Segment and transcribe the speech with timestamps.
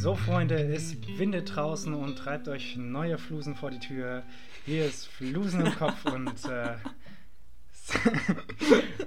[0.00, 4.22] So, Freunde, es windet draußen und treibt euch neue Flusen vor die Tür.
[4.64, 6.76] Hier ist Flusen im Kopf und äh,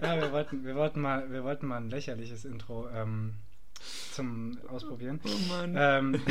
[0.04, 3.34] ja, wir wollten, wir, wollten mal, wir wollten mal ein lächerliches Intro ähm,
[4.12, 5.20] zum Ausprobieren.
[5.26, 5.74] Oh Mann.
[5.76, 6.14] Ähm,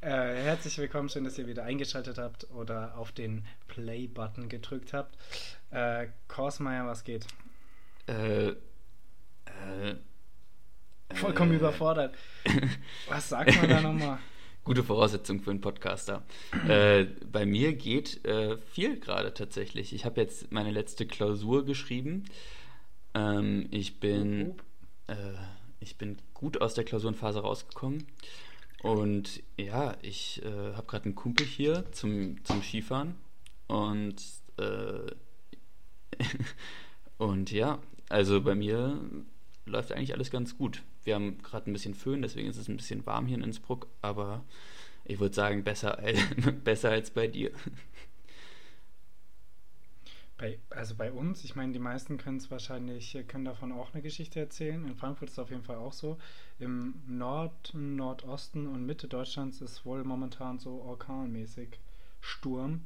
[0.00, 0.08] äh,
[0.44, 5.18] herzlich willkommen, schön, dass ihr wieder eingeschaltet habt oder auf den Play-Button gedrückt habt.
[5.72, 7.26] Äh, Korsmeier, was geht?
[8.06, 9.96] Äh, äh,
[11.14, 12.14] Vollkommen äh, überfordert.
[13.08, 14.18] Was sagt man da nochmal?
[14.64, 16.24] Gute Voraussetzung für einen Podcaster.
[16.68, 19.92] äh, bei mir geht äh, viel gerade tatsächlich.
[19.92, 22.24] Ich habe jetzt meine letzte Klausur geschrieben.
[23.14, 24.64] Ähm, ich bin Hup,
[25.06, 25.14] äh,
[25.78, 28.08] ich bin gut aus der Klausurenphase rausgekommen.
[28.82, 33.14] Und ja, ich äh, habe gerade einen Kumpel hier zum, zum Skifahren.
[33.68, 34.16] Und,
[34.58, 35.12] äh,
[37.18, 39.00] und ja, also bei mir
[39.64, 40.82] läuft eigentlich alles ganz gut.
[41.06, 43.88] Wir haben gerade ein bisschen Föhn, deswegen ist es ein bisschen warm hier in Innsbruck,
[44.02, 44.44] aber
[45.04, 46.20] ich würde sagen, besser, als-
[46.64, 47.52] besser als bei dir.
[50.38, 53.92] Bei, also bei uns, ich meine, die meisten können es wahrscheinlich, äh, können davon auch
[53.94, 54.84] eine Geschichte erzählen.
[54.86, 56.18] In Frankfurt ist es auf jeden Fall auch so.
[56.58, 61.80] Im Norden, Nordosten und Mitte Deutschlands ist wohl momentan so orkanmäßig
[62.20, 62.82] Sturm.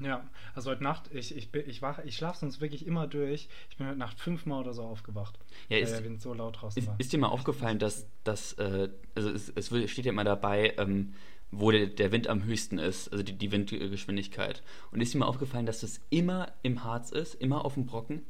[0.00, 3.48] Ja, also heute Nacht, ich, ich, bin- ich, wach, ich schlafe sonst wirklich immer durch.
[3.70, 6.60] Ich bin heute Nacht fünfmal oder so aufgewacht, Ja, weil ist, der Wind so laut
[6.60, 6.96] draußen ist, war.
[6.98, 11.14] ist dir mal aufgefallen, dass, dass äh, also es, es steht ja immer dabei, ähm,
[11.52, 14.64] wo der, der Wind am höchsten ist, also die, die Windgeschwindigkeit.
[14.90, 18.22] Und ist dir mal aufgefallen, dass das immer im Harz ist, immer auf dem Brocken?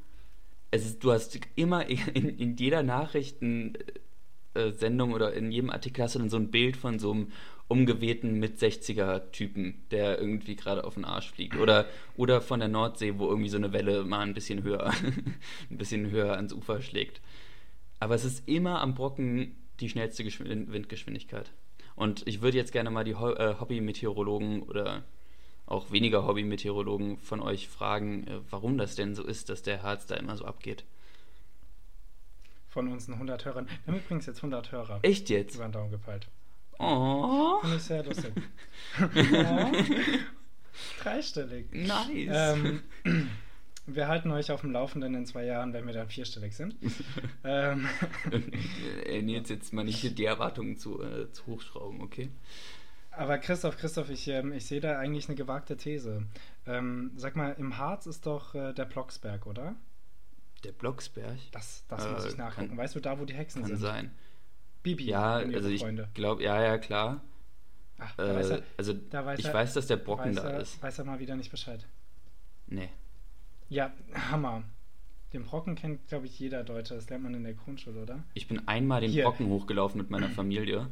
[0.71, 6.19] Es ist, du hast immer in, in jeder Nachrichtensendung oder in jedem Artikel hast du
[6.19, 7.33] dann so ein Bild von so einem
[7.69, 11.56] umgewehten mit 60er Typen, der irgendwie gerade auf den Arsch fliegt.
[11.56, 14.93] Oder, oder von der Nordsee, wo irgendwie so eine Welle mal ein bisschen höher,
[15.71, 17.21] ein bisschen höher ans Ufer schlägt.
[18.00, 21.53] Aber es ist immer am Brocken die schnellste Geschwin Windgeschwindigkeit.
[21.97, 25.05] Und ich würde jetzt gerne mal die Ho äh, Hobby-Meteorologen oder
[25.67, 30.06] auch weniger Hobby-Meteorologen von euch fragen, äh, warum das denn so ist, dass der Harz
[30.06, 30.84] da immer so abgeht.
[32.69, 33.69] Von uns ein 100 Hörern.
[33.84, 35.55] Wir haben übrigens jetzt 100 Hörer Echt jetzt?
[35.55, 36.28] über den Daumen gepeilt.
[36.79, 38.33] Oh, Finde ich sehr lustig.
[39.01, 39.73] oh,
[41.03, 41.67] dreistellig.
[41.73, 42.29] nice.
[42.55, 42.81] Ähm,
[43.87, 46.75] wir halten euch auf dem Laufenden in zwei Jahren, wenn wir dann vierstellig sind.
[47.45, 47.87] ähm,
[49.07, 52.31] äh, Nils, jetzt mal nicht die Erwartungen zu, äh, zu hochschrauben, okay?
[53.17, 56.25] aber Christoph, Christoph, ich, ähm, ich sehe da eigentlich eine gewagte These.
[56.67, 59.77] Ähm, sag mal, im Harz ist doch äh, der Blocksberg, oder?
[60.65, 62.69] Der Blocksberg Das, das Äh, muss ich nachgucken.
[62.71, 63.81] kann- weißt du, da wo die Hexen kann sind?
[63.81, 64.11] sein.
[64.84, 65.84] Bibi Ja, also ich
[66.15, 67.21] glaube, ja, ja, klar.
[67.99, 70.81] Ach, Äh, er, also weiß ich er- weiß, dass der Brocken da er, ist.
[70.81, 71.84] weiß er mal wieder nicht Bescheid.
[72.69, 72.91] Nee.
[73.69, 73.93] Ja,
[74.31, 74.62] Hammer.
[75.33, 76.94] Den Brocken kennt, glaube ich, jeder Deutsche.
[76.94, 78.23] Das lernt man in der Grundschule, oder?
[78.34, 79.25] Ich bin einmal den Hier.
[79.25, 80.89] Brocken hochgelaufen mit meiner Familie.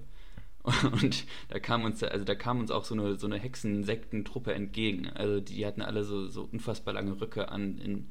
[0.93, 5.09] Und da kam uns, also da kam uns auch so eine, so eine Hexensektentruppe entgegen.
[5.11, 8.11] Also die hatten alle so, so unfassbar lange Röcke an in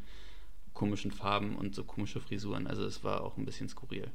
[0.74, 2.68] komischen Farben und so komische Frisuren.
[2.68, 4.09] Also es war auch ein bisschen skurril.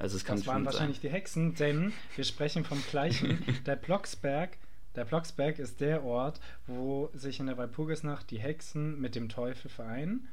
[0.00, 1.10] Also es kann Das waren wahrscheinlich sein.
[1.10, 3.44] die Hexen, denn wir sprechen vom gleichen.
[3.66, 4.56] Der Blocksberg,
[4.96, 9.70] der Blocksberg ist der Ort, wo sich in der Walpurgisnacht die Hexen mit dem Teufel
[9.70, 10.26] vereinen.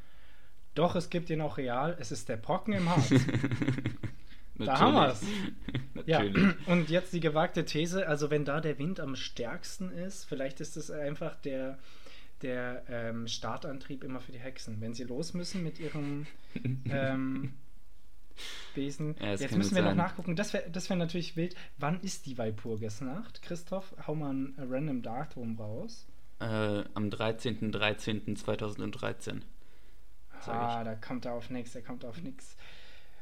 [0.73, 3.11] Doch es gibt ihn auch real, es ist der Brocken im Harz.
[4.59, 5.21] Da haben wir's.
[6.07, 6.23] Ja,
[6.65, 10.77] und jetzt die gewagte These, also wenn da der Wind am stärksten ist, vielleicht ist
[10.77, 11.77] es einfach der,
[12.41, 14.81] der ähm, Startantrieb immer für die Hexen.
[14.81, 16.25] Wenn sie los müssen mit ihrem
[16.89, 17.53] ähm,
[18.75, 19.15] Besen.
[19.19, 19.97] Ja, Jetzt müssen wir noch sein.
[19.97, 21.55] nachgucken, das wäre das wär natürlich wild.
[21.77, 23.41] Wann ist die Walpurgisnacht?
[23.41, 26.05] Christoph, hau mal ein random Datum raus.
[26.39, 29.41] äh, am 13.13.2013.
[30.41, 32.55] Sag Ah, da kommt er auf nix, er kommt auf nix.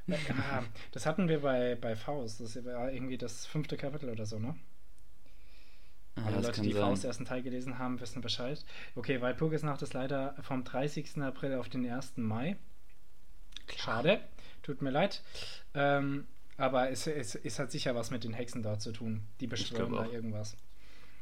[0.08, 0.18] Äh,
[0.52, 2.42] ah, das hatten wir bei, bei Faust.
[2.42, 4.56] Das war irgendwie das fünfte Kapitel oder so, ne?
[6.16, 6.82] Ah, Alle Leute, die sein.
[6.82, 8.64] Faust ersten Teil gelesen haben, wissen Bescheid.
[8.96, 11.22] Okay, weil Purgisnacht ist leider vom 30.
[11.22, 12.18] April auf den 1.
[12.18, 12.58] Mai.
[13.78, 14.20] Schade,
[14.66, 15.22] tut mir leid.
[15.74, 16.26] Ähm,
[16.58, 19.22] aber es, es, es hat sicher was mit den Hexen dort zu tun.
[19.40, 20.56] Die beschwören da irgendwas.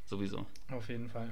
[0.06, 0.46] Sowieso.
[0.70, 1.32] Auf jeden Fall.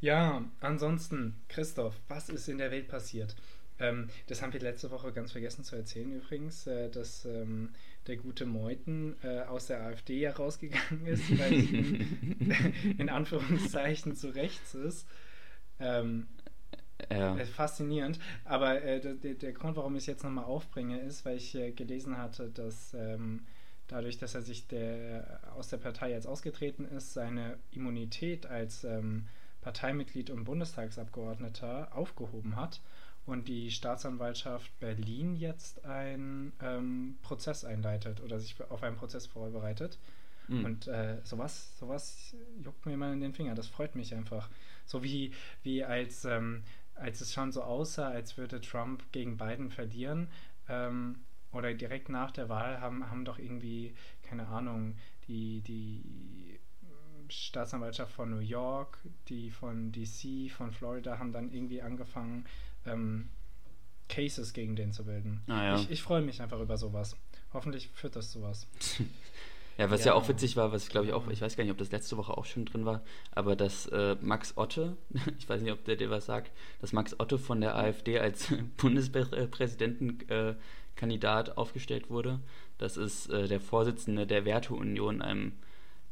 [0.00, 3.36] Ja, ansonsten, Christoph, was ist in der Welt passiert?
[3.78, 7.70] Ähm, das haben wir letzte Woche ganz vergessen zu erzählen übrigens, äh, dass ähm,
[8.06, 11.76] der gute Meuthen äh, aus der AfD ja rausgegangen ist, weil sie
[12.38, 15.06] in, in Anführungszeichen zu rechts ist.
[15.80, 16.28] Ähm,
[17.10, 17.36] Ja.
[17.36, 18.18] äh, faszinierend.
[18.44, 21.54] Aber äh, der, der- der Grund, warum ich es jetzt nochmal aufbringe, ist, weil ich
[21.54, 23.44] äh, gelesen hatte, dass ähm,
[23.88, 29.26] dadurch, dass er sich der, aus der Partei jetzt ausgetreten ist, seine Immunität als ähm,
[29.60, 32.80] Parteimitglied und Bundestagsabgeordneter aufgehoben hat
[33.26, 39.98] und die Staatsanwaltschaft Berlin jetzt einen ähm, Prozess einleitet oder sich auf einen Prozess vorbereitet.
[40.48, 40.64] Mhm.
[40.64, 43.54] Und äh, sowas, sowas juckt mir immer in den Finger.
[43.54, 44.50] Das freut mich einfach.
[44.84, 45.32] So wie,
[45.62, 46.62] wie als, ähm,
[46.94, 50.28] als es schon so aussah, als würde Trump gegen Biden verlieren.
[50.68, 51.20] Ähm,
[51.52, 54.96] oder direkt nach der Wahl haben, haben doch irgendwie, keine Ahnung,
[55.28, 56.58] die, die
[57.28, 58.98] Staatsanwaltschaft von New York,
[59.28, 62.44] die von DC, von Florida haben dann irgendwie angefangen,
[62.86, 63.30] ähm,
[64.08, 65.42] Cases gegen den zu bilden.
[65.48, 65.74] Ah, ja.
[65.76, 67.16] Ich, ich freue mich einfach über sowas.
[67.52, 68.66] Hoffentlich führt das sowas.
[69.76, 70.12] ja, was ja.
[70.12, 70.14] ja.
[70.14, 72.36] auch witzig war, was glaube ich auch, ich weiß gar nicht, ob das letzte Woche
[72.36, 74.96] auch schon drin war, aber dass äh, Max Otte,
[75.38, 78.54] ich weiß nicht, ob der dir was sagt, dass Max Otte von der AfD als
[78.76, 82.38] Bundespräsidentenkandidat äh, aufgestellt wurde.
[82.78, 85.52] Das ist äh, der Vorsitzende der Werteunion, einem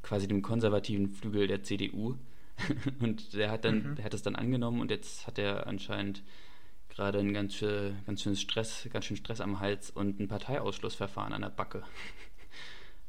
[0.03, 2.17] quasi dem konservativen Flügel der CDU.
[3.01, 3.95] und der hat dann, mhm.
[3.97, 6.23] der hat es dann angenommen und jetzt hat er anscheinend
[6.91, 7.65] gerade einen ganz,
[8.07, 11.83] ganz schön Stress, ganz schön Stress am Hals und ein Parteiausschlussverfahren an der Backe.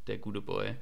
[0.08, 0.76] Der gute Boy.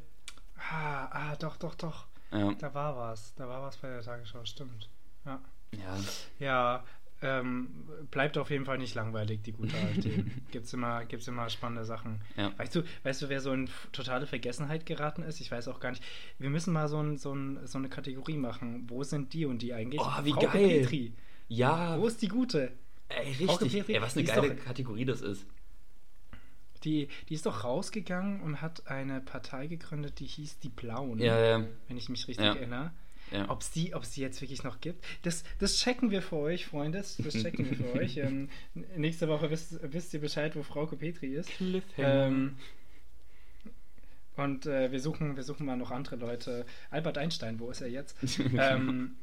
[0.57, 2.07] Ah, ah, doch, doch, doch.
[2.31, 2.53] Ja.
[2.53, 3.33] Da war was.
[3.35, 4.89] Da war was bei der Tagesschau, stimmt.
[5.25, 5.41] Ja.
[5.73, 5.97] Ja.
[6.39, 6.83] Ja,
[7.23, 7.69] ähm,
[8.09, 10.25] bleibt auf jeden Fall nicht langweilig, die gute AfD.
[10.51, 12.21] gibt's immer, gibt's immer spannende Sachen.
[12.35, 12.51] Ja.
[12.57, 15.39] Weißt du, weißt du, wer so in totale Vergessenheit geraten ist?
[15.39, 16.03] Ich weiß auch gar nicht.
[16.39, 18.85] Wir müssen mal so, ein, so, ein, so eine Kategorie machen.
[18.89, 20.01] Wo sind die und die eigentlich?
[20.01, 20.79] Oh, wie Frau geil.
[20.79, 21.13] Petri.
[21.47, 21.99] Ja.
[21.99, 22.71] Wo ist die gute?
[23.09, 23.71] Ey, richtig.
[23.71, 25.45] Petri, Ey, was eine geile doch, Kategorie das ist.
[26.83, 31.19] Die, die ist doch rausgegangen und hat eine Partei gegründet, die hieß Die Blauen.
[31.19, 31.65] Ja, ja.
[31.87, 32.55] Wenn ich mich richtig ja.
[32.55, 32.91] erinnere.
[33.31, 33.49] Ja.
[33.49, 36.97] Ob es die, die jetzt wirklich noch gibt, das, das checken wir für euch, Freunde.
[36.99, 38.17] Das checken wir für euch.
[38.17, 38.49] Ähm,
[38.97, 41.49] nächste Woche wisst, wisst, ihr Bescheid, wo Frauke Petri ist.
[41.97, 42.57] Ähm,
[44.35, 46.65] und äh, wir, suchen, wir suchen mal noch andere Leute.
[46.89, 48.17] Albert Einstein, wo ist er jetzt?
[48.57, 49.15] ähm,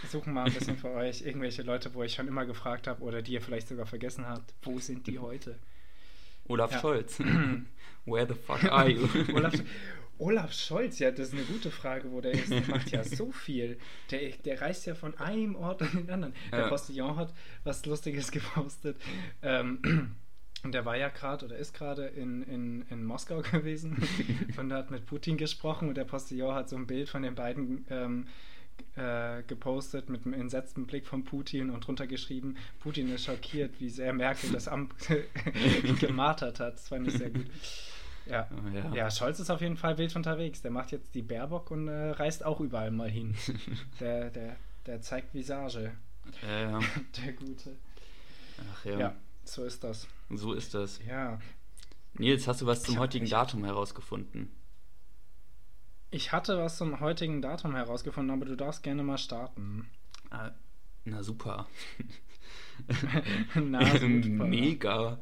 [0.00, 3.02] wir suchen mal ein bisschen für euch irgendwelche Leute, wo ich schon immer gefragt habe
[3.02, 4.52] oder die ihr vielleicht sogar vergessen habt.
[4.62, 5.58] Wo sind die heute?
[6.48, 6.80] Olaf ja.
[6.80, 7.18] Scholz.
[8.06, 9.08] Where the fuck are you?
[9.34, 9.54] Olaf,
[10.18, 12.50] Olaf Scholz, ja, das ist eine gute Frage, wo der ist.
[12.50, 13.78] Der macht ja so viel.
[14.10, 16.34] Der, der reist ja von einem Ort an den anderen.
[16.52, 16.58] Ja.
[16.58, 17.32] Der Postillon hat
[17.64, 18.96] was Lustiges gepostet.
[19.42, 20.14] Ähm,
[20.62, 24.02] und der war ja gerade oder ist gerade in, in, in Moskau gewesen
[24.56, 27.84] und hat mit Putin gesprochen und der Postillon hat so ein Bild von den beiden
[27.90, 28.28] ähm,
[28.96, 33.90] äh, gepostet mit einem entsetzten Blick von Putin und drunter geschrieben, Putin ist schockiert, wie
[33.90, 34.94] sehr Merkel das Amt
[36.00, 36.74] gemartert hat.
[36.74, 37.46] Das fand ich sehr gut.
[38.26, 38.48] Ja.
[38.72, 38.94] ja.
[38.94, 40.62] ja, Scholz ist auf jeden Fall wild unterwegs.
[40.62, 43.34] Der macht jetzt die Baerbock und äh, reist auch überall mal hin.
[44.00, 44.56] der, der,
[44.86, 45.92] der zeigt Visage.
[46.42, 46.80] Ja, ja.
[47.24, 47.76] der Gute.
[48.72, 48.98] Ach ja.
[48.98, 50.06] Ja, so ist das.
[50.30, 51.00] So ist das.
[51.06, 51.38] Ja.
[52.14, 54.50] Nils, hast du was zum heutigen Datum herausgefunden?
[56.14, 59.90] Ich hatte was zum heutigen Datum herausgefunden, aber du darfst gerne mal starten.
[60.30, 60.52] Ah,
[61.04, 61.66] na super.
[63.56, 64.44] na super.
[64.46, 65.18] Mega.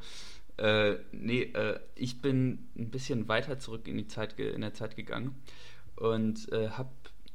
[0.59, 4.95] Äh, nee, äh, ich bin ein bisschen weiter zurück in die Zeit in der Zeit
[4.95, 5.35] gegangen
[5.97, 6.91] und äh, habe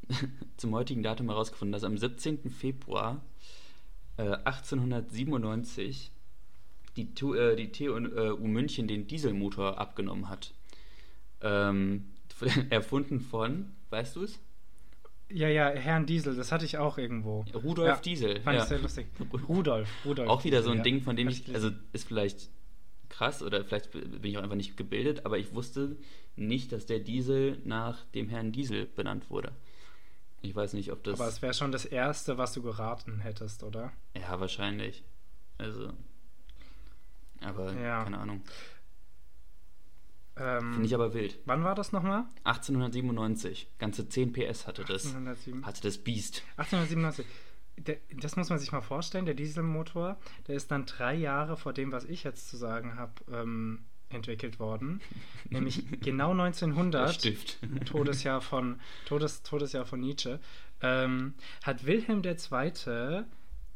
[0.58, 2.52] zum heutigen Datum herausgefunden, dass am 17.
[2.52, 3.24] Februar
[4.18, 6.12] 1897
[6.96, 10.54] äh, die, äh, die TU äh, München den Dieselmotor abgenommen hat.
[11.42, 12.06] Ähm,
[12.70, 14.40] erfunden von, weißt du es?
[15.30, 17.46] Ja, ja, Herrn Diesel, das hatte ich auch irgendwo.
[17.54, 18.42] Rudolf ja, Diesel.
[18.42, 18.64] Fand ja.
[18.64, 19.08] ich sehr lustig.
[19.48, 20.30] Rudolf, Rudolf.
[20.30, 20.84] Auch wieder so ein ja.
[20.84, 22.50] Ding, von dem ich, also ist vielleicht
[23.10, 25.98] krass oder vielleicht bin ich auch einfach nicht gebildet, aber ich wusste
[26.36, 29.52] nicht, dass der Diesel nach dem Herrn Diesel benannt wurde.
[30.42, 31.20] Ich weiß nicht, ob das.
[31.20, 33.92] Aber es wäre schon das Erste, was du geraten hättest, oder?
[34.16, 35.04] Ja, wahrscheinlich.
[35.58, 35.92] Also.
[37.42, 38.44] Aber keine Ahnung.
[40.40, 41.40] Ähm, Finde ich aber wild.
[41.46, 42.26] Wann war das nochmal?
[42.44, 43.68] 1897.
[43.80, 45.06] Ganze 10 PS hatte das.
[45.06, 45.66] 1807.
[45.66, 46.44] Hatte das Biest.
[46.58, 47.26] 1897
[47.78, 50.18] der, das muss man sich mal vorstellen, der Dieselmotor,
[50.48, 54.60] der ist dann drei Jahre vor dem, was ich jetzt zu sagen habe, ähm, entwickelt
[54.60, 55.02] worden.
[55.50, 57.22] Nämlich genau 1900,
[57.86, 60.40] Todesjahr von, Todes, Todesjahr von Nietzsche,
[60.82, 63.24] ähm, hat Wilhelm II.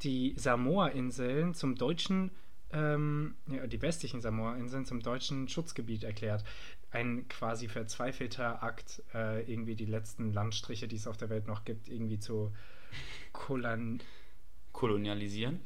[0.03, 2.31] die Samoa-Inseln zum deutschen,
[2.73, 6.43] ähm, ja, die westlichen Samoa-Inseln zum deutschen Schutzgebiet erklärt.
[6.91, 11.65] Ein quasi verzweifelter Akt, äh, irgendwie die letzten Landstriche, die es auf der Welt noch
[11.65, 12.51] gibt, irgendwie zu
[13.31, 14.01] Kolon
[14.71, 15.59] kolonialisieren.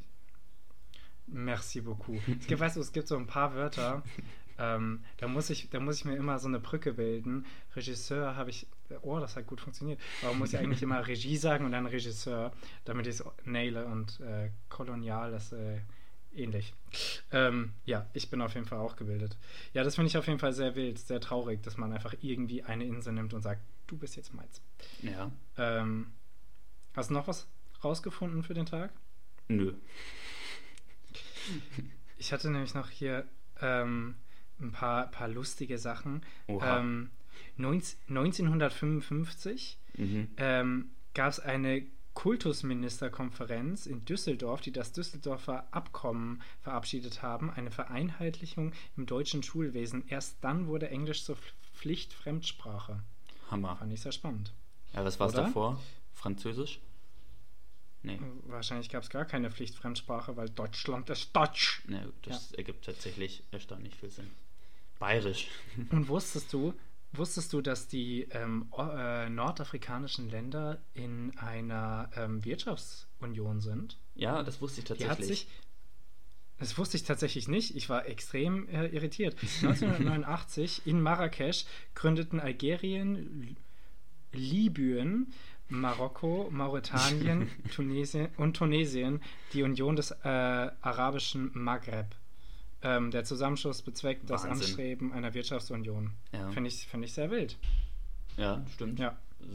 [1.28, 2.22] Merci beaucoup.
[2.40, 4.04] Es gibt, weißt du, es gibt so ein paar Wörter,
[4.58, 7.46] ähm, da, muss ich, da muss ich mir immer so eine Brücke bilden.
[7.76, 8.68] Regisseur habe ich,
[9.02, 10.00] oh, das hat gut funktioniert.
[10.24, 12.54] Aber muss ich eigentlich immer Regie sagen und dann Regisseur,
[12.86, 15.80] damit ich es naile und äh, kolonial ist äh,
[16.38, 16.74] ähnlich.
[17.32, 19.38] Ähm, ja, ich bin auf jeden Fall auch gebildet.
[19.74, 22.64] Ja, das finde ich auf jeden Fall sehr wild, sehr traurig, dass man einfach irgendwie
[22.64, 24.62] eine Insel nimmt und sagt, du bist jetzt meins.
[25.02, 25.32] Ja.
[25.58, 26.12] Ähm,
[26.96, 27.48] hast du noch was
[27.84, 28.92] rausgefunden für den Tag?
[29.48, 29.74] Nö.
[32.18, 33.28] Ich hatte nämlich noch hier
[33.62, 34.16] ähm,
[34.60, 36.24] ein paar, paar lustige Sachen.
[36.48, 36.80] Oha.
[36.80, 37.12] Ähm,
[37.58, 40.28] 19, 1955 Mhm.
[40.38, 48.74] ähm, gab es eine Kultusministerkonferenz in Düsseldorf, die das Düsseldorfer Abkommen verabschiedet haben, eine Vereinheitlichung
[48.98, 50.08] im deutschen Schulwesen.
[50.08, 51.38] Erst dann wurde Englisch zur
[51.76, 53.04] Pflichtfremdsprache.
[53.52, 53.76] Hammer.
[53.76, 54.54] Fand ich sehr spannend.
[54.94, 55.80] Ja, was war es davor?
[56.14, 56.80] Französisch?
[58.02, 58.20] Nee.
[58.46, 61.84] Wahrscheinlich gab es gar keine Pflichtfremdsprache, weil Deutschland ist Deutsch.
[61.88, 64.32] Gut, das ergibt tatsächlich erstaunlich viel Sinn.
[65.00, 65.50] Bayerisch.
[65.92, 66.74] Und wusstest du,
[67.18, 73.98] wusstest du, dass die ähm, äh, nordafrikanischen Länder in einer ähm, Wirtschaftsunion sind?
[74.16, 75.28] Ja, das wusste ich tatsächlich.
[75.28, 75.48] sich.
[76.58, 77.76] Das wusste ich tatsächlich nicht.
[77.76, 79.36] Ich war extrem äh, irritiert.
[79.62, 83.58] 1989 in Marrakesch gründeten Algerien,
[84.32, 85.34] Libyen,
[85.68, 89.22] Marokko, Mauretanien Tunesien und Tunesien
[89.54, 92.16] die Union des äh, arabischen Maghreb.
[92.86, 94.64] Ähm, der Zusammenschluss bezweckt das Wahnsinn.
[94.68, 96.12] Anstreben einer Wirtschaftsunion.
[96.32, 96.52] Ja.
[96.52, 97.58] Finde ich, find ich sehr wild.
[98.38, 99.00] Ja, stimmt.
[99.00, 99.18] Ja.
[99.40, 99.50] Das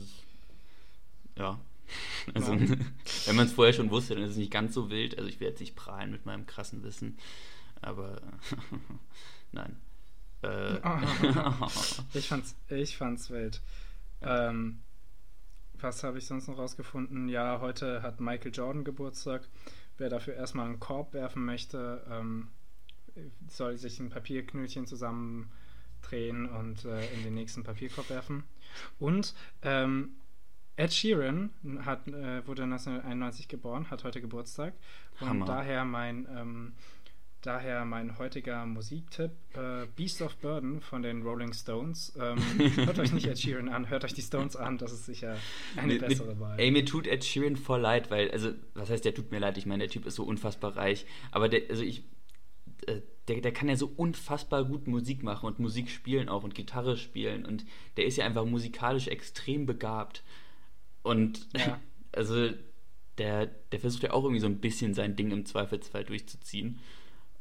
[1.36, 1.60] ja.
[2.34, 2.60] Also, Ja.
[3.26, 5.16] wenn man es vorher schon wusste, dann ist es nicht ganz so wild.
[5.16, 7.18] Also, ich werde jetzt nicht prahlen mit meinem krassen Wissen.
[7.80, 8.20] Aber,
[9.52, 9.76] nein.
[10.42, 10.78] Äh,
[12.14, 13.60] Ich fand's, ich fand's wild.
[14.22, 14.80] Ähm,
[15.80, 17.28] was habe ich sonst noch rausgefunden?
[17.28, 19.48] Ja, heute hat Michael Jordan Geburtstag.
[19.98, 22.48] Wer dafür erstmal einen Korb werfen möchte, ähm,
[23.48, 28.44] soll sich ein Papierknötchen zusammendrehen und äh, in den nächsten Papierkorb werfen.
[28.98, 30.10] Und ähm,
[30.76, 31.50] Ed Sheeran
[31.84, 34.74] hat, äh, wurde 1991 geboren, hat heute Geburtstag.
[35.20, 35.44] Und Hammer.
[35.46, 36.72] daher mein, ähm,
[37.42, 42.14] daher mein heutiger Musiktipp: äh, Beast of Burden von den Rolling Stones.
[42.18, 42.38] Ähm,
[42.76, 45.36] hört euch nicht Ed Sheeran an, hört euch die Stones an, das ist sicher
[45.76, 46.58] eine Mit- bessere Wahl.
[46.58, 49.58] Ey, mir tut Ed Sheeran voll leid, weil, also, was heißt, der tut mir leid?
[49.58, 51.04] Ich meine, der Typ ist so unfassbar reich.
[51.30, 52.04] Aber der, also ich,
[52.86, 56.54] äh, der, der kann ja so unfassbar gut Musik machen und Musik spielen auch und
[56.54, 57.44] Gitarre spielen.
[57.46, 57.64] Und
[57.96, 60.22] der ist ja einfach musikalisch extrem begabt.
[61.02, 61.80] Und, Ja.
[62.12, 62.50] also,
[63.18, 66.78] der, der versucht ja auch irgendwie so ein bisschen sein Ding im Zweifelsfall durchzuziehen.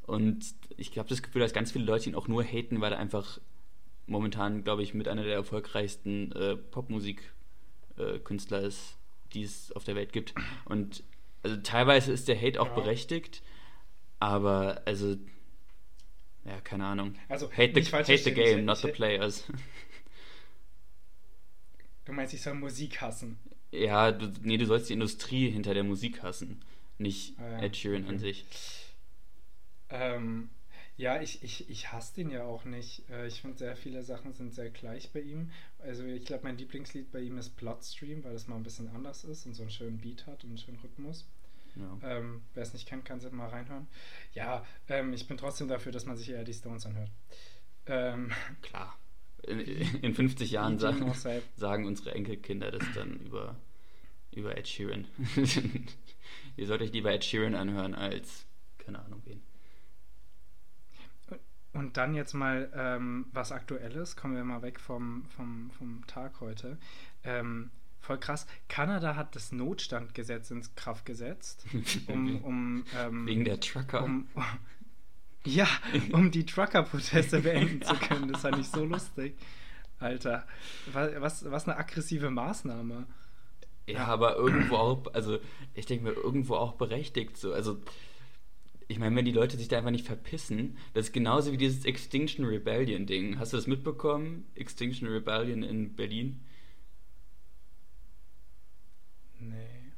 [0.04, 3.00] Und ich habe das Gefühl, dass ganz viele Leute ihn auch nur haten, weil er
[3.00, 3.40] einfach
[4.08, 8.98] momentan, glaube ich, mit einer der erfolgreichsten äh, Popmusik-Künstler ist,
[9.34, 10.34] die es auf der Welt gibt.
[10.66, 11.04] Und
[11.44, 12.74] also teilweise ist der Hate auch Ja.
[12.76, 13.42] berechtigt,
[14.20, 15.18] aber also,
[16.46, 17.16] ja, keine Ahnung.
[17.28, 19.46] Also, hate the, hate the game, ich- not the players.
[22.06, 23.40] Du meinst, ich soll Musik hassen?
[23.72, 26.62] ja, du, nee, du sollst die Industrie hinter der Musik hassen,
[26.98, 27.60] nicht Ah, ja.
[27.62, 28.46] Ed Sheeran an sich.
[29.90, 30.50] Ähm,
[30.98, 33.10] ja, ich, ich, ich hasse den ja auch nicht.
[33.10, 35.52] Äh, ich finde, sehr viele Sachen sind sehr gleich bei ihm.
[35.80, 39.24] Also ich glaube, mein Lieblingslied bei ihm ist Bloodstream, weil das mal ein bisschen anders
[39.24, 41.26] ist und so einen schönen Beat hat und einen schönen Rhythmus.
[41.76, 42.18] Ja.
[42.18, 43.88] Ähm, Wer es nicht kennt, kann es mal reinhören.
[44.34, 47.12] Ja, ähm, ich bin trotzdem dafür, dass man sich eher die Stones anhört.
[47.86, 48.98] Ähm, Klar.
[49.44, 51.44] In, in 50 Jahren Said.
[51.56, 53.56] sagen unsere Enkelkinder das dann über,
[54.32, 55.08] über Ed Sheeran.
[56.58, 58.46] Ihr sollt euch lieber Ed Sheeran anhören als,
[58.78, 59.42] keine Ahnung wen.
[61.72, 66.42] Und dann jetzt mal ähm, was Aktuelles, kommen wir mal weg vom, vom, vom Tag
[66.42, 66.78] heute.
[67.24, 71.66] Ähm, voll krass, Kanada hat das Notstandgesetz ins Kraft gesetzt,
[72.08, 74.04] um, um, ähm, Wegen der Trucker.
[74.04, 74.28] um,
[75.46, 75.68] ja,
[76.12, 78.32] um die Trucker-Proteste beenden zu können.
[78.32, 79.36] Das fand ich so lustig.
[80.00, 80.46] Alter,
[80.94, 83.06] wa- was, was eine aggressive Maßnahme.
[83.88, 85.40] Ja, aber irgendwo auch, also
[85.74, 87.54] ich denke mir, irgendwo auch berechtigt so.
[87.54, 87.80] Also,
[88.88, 91.86] ich meine, wenn die Leute sich da einfach nicht verpissen, das ist genauso wie dieses
[91.86, 93.40] Extinction Rebellion Ding.
[93.40, 94.46] Hast du das mitbekommen?
[94.56, 96.40] Extinction Rebellion in Berlin?
[99.40, 99.94] Nee.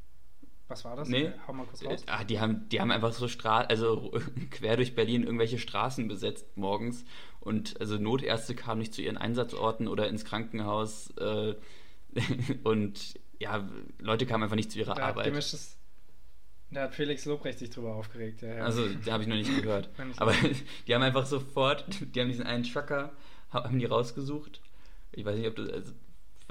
[0.67, 1.09] Was war das?
[1.09, 1.31] Nee.
[1.47, 2.03] Hau mal kurz raus.
[2.07, 4.11] Ah, die haben, die haben einfach so Stra also
[4.51, 7.03] quer durch Berlin irgendwelche Straßen besetzt morgens
[7.41, 11.55] und also Notärzte kamen nicht zu ihren Einsatzorten oder ins Krankenhaus äh,
[12.63, 13.67] und ja,
[13.99, 15.25] Leute kamen einfach nicht zu ihrer Da hat, Arbeit.
[15.25, 15.77] gemischtes,
[16.69, 18.41] da hat Felix Lobrecht sich drüber aufgeregt.
[18.41, 18.63] Ja, ja.
[18.63, 19.89] Also, da habe ich noch nicht gehört.
[20.17, 20.33] Aber
[20.87, 23.11] die haben einfach sofort, die haben diesen einen Trucker,
[23.49, 24.61] haben die rausgesucht.
[25.11, 25.91] Ich weiß nicht, ob das, also,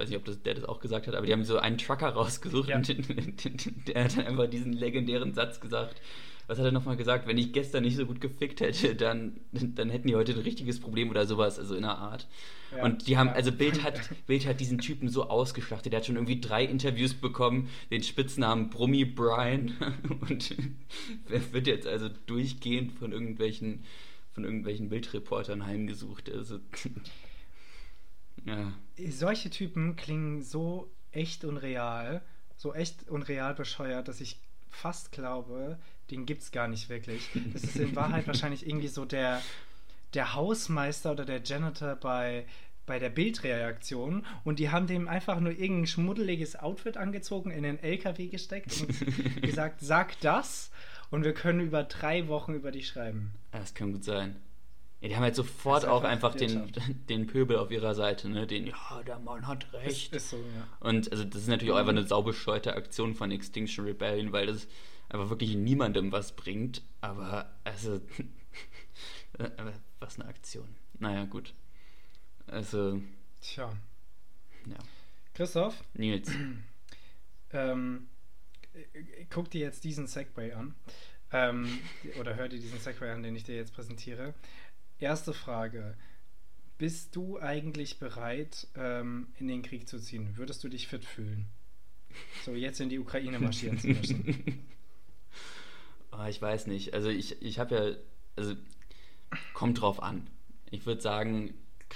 [0.01, 2.09] weiß nicht, ob das, der das auch gesagt hat, aber die haben so einen Trucker
[2.09, 2.77] rausgesucht Ja.
[2.77, 2.89] und
[3.89, 6.01] der hat dann einfach diesen legendären Satz gesagt.
[6.47, 7.29] Was hat er nochmal gesagt?
[7.29, 10.81] Wenn ich gestern nicht so gut gefickt hätte, dann, dann hätten die heute ein richtiges
[10.81, 12.27] Problem oder sowas, also in einer Art.
[12.77, 13.35] Ja, und die haben, ja.
[13.35, 15.93] also Bild hat, Bild hat diesen Typen so ausgeschlachtet.
[15.93, 19.75] Der hat schon irgendwie drei Interviews bekommen, den Spitznamen Brummi Brian.
[20.29, 20.57] Und
[21.53, 23.85] wird jetzt also durchgehend von irgendwelchen,
[24.33, 26.33] von irgendwelchen Bildreportern heimgesucht.
[26.33, 26.59] Also,
[28.45, 28.73] ja.
[29.09, 32.23] Solche Typen klingen so echt und real,
[32.57, 35.79] so echt und real bescheuert, dass ich fast glaube,
[36.11, 37.29] den gibt es gar nicht wirklich.
[37.53, 39.43] Das ist in Wahrheit wahrscheinlich irgendwie so der,
[40.15, 42.47] der Hausmeister oder der Janitor bei,
[42.87, 47.79] bei der Bildreaktion und die haben dem einfach nur irgendein schmuddeliges Outfit angezogen, in den
[47.79, 50.71] LKW gesteckt und gesagt, sag das
[51.11, 53.33] und wir können über drei Wochen über dich schreiben.
[53.53, 54.37] Das kann gut sein.
[55.01, 56.73] Ja, die haben halt sofort auch einfach den,
[57.09, 58.47] den Pöbel auf ihrer Seite, ne?
[58.47, 60.15] Den, ja, der Mann hat recht.
[60.15, 60.69] Ist, ist so, ja.
[60.81, 64.69] Und also das ist natürlich auch einfach eine saubescheute Aktion von Extinction Rebellion, weil das
[65.09, 66.83] einfach wirklich niemandem was bringt.
[67.01, 68.01] Aber also,
[70.01, 70.69] was eine Aktion.
[70.99, 71.55] Naja, gut.
[72.47, 73.01] Also.
[73.41, 73.73] Tja.
[74.67, 74.77] Ja.
[75.33, 75.83] Christoph?
[75.95, 76.31] Nils.
[77.53, 78.09] ähm,
[79.31, 80.75] guck dir jetzt diesen Segway an.
[81.33, 81.79] Ähm,
[82.19, 84.35] oder hör dir diesen Segway an, den ich dir jetzt präsentiere.
[85.01, 85.97] Erste Frage.
[86.77, 90.37] Bist du eigentlich bereit, ähm, in den Krieg zu ziehen?
[90.37, 91.47] Würdest du dich fit fühlen?
[92.45, 94.67] So, jetzt in die Ukraine marschieren zu müssen.
[96.13, 96.93] oh, ich weiß nicht.
[96.93, 97.97] Also ich, ich habe ja,
[98.37, 98.55] also
[99.55, 100.27] kommt drauf an.
[100.71, 101.55] Ich würde sagen,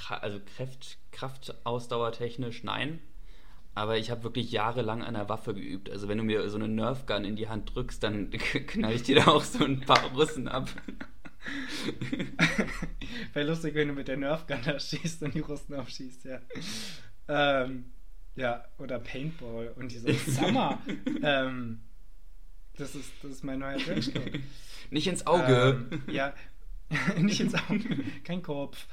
[0.08, 3.00] also Kraft, Kraftausdauertechnisch nein.
[3.75, 5.90] Aber ich habe wirklich jahrelang an der Waffe geübt.
[5.90, 8.30] Also wenn du mir so eine Nerfgun in die Hand drückst, dann
[8.66, 10.70] knall ich dir da auch so ein paar Russen ab.
[13.33, 16.41] Wäre lustig, wenn du mit der Nerfgun da schießt und die Russen abschießt, ja.
[17.29, 17.93] Ähm,
[18.37, 20.81] ja, oder Paintball und diese Summer.
[21.23, 21.81] ähm,
[22.77, 24.41] das, ist, das ist mein neuer Trenchcoat.
[24.91, 25.89] Nicht ins Auge.
[25.91, 26.35] Ähm, ja,
[27.17, 28.05] nicht ins Auge.
[28.25, 28.87] Kein Kopf.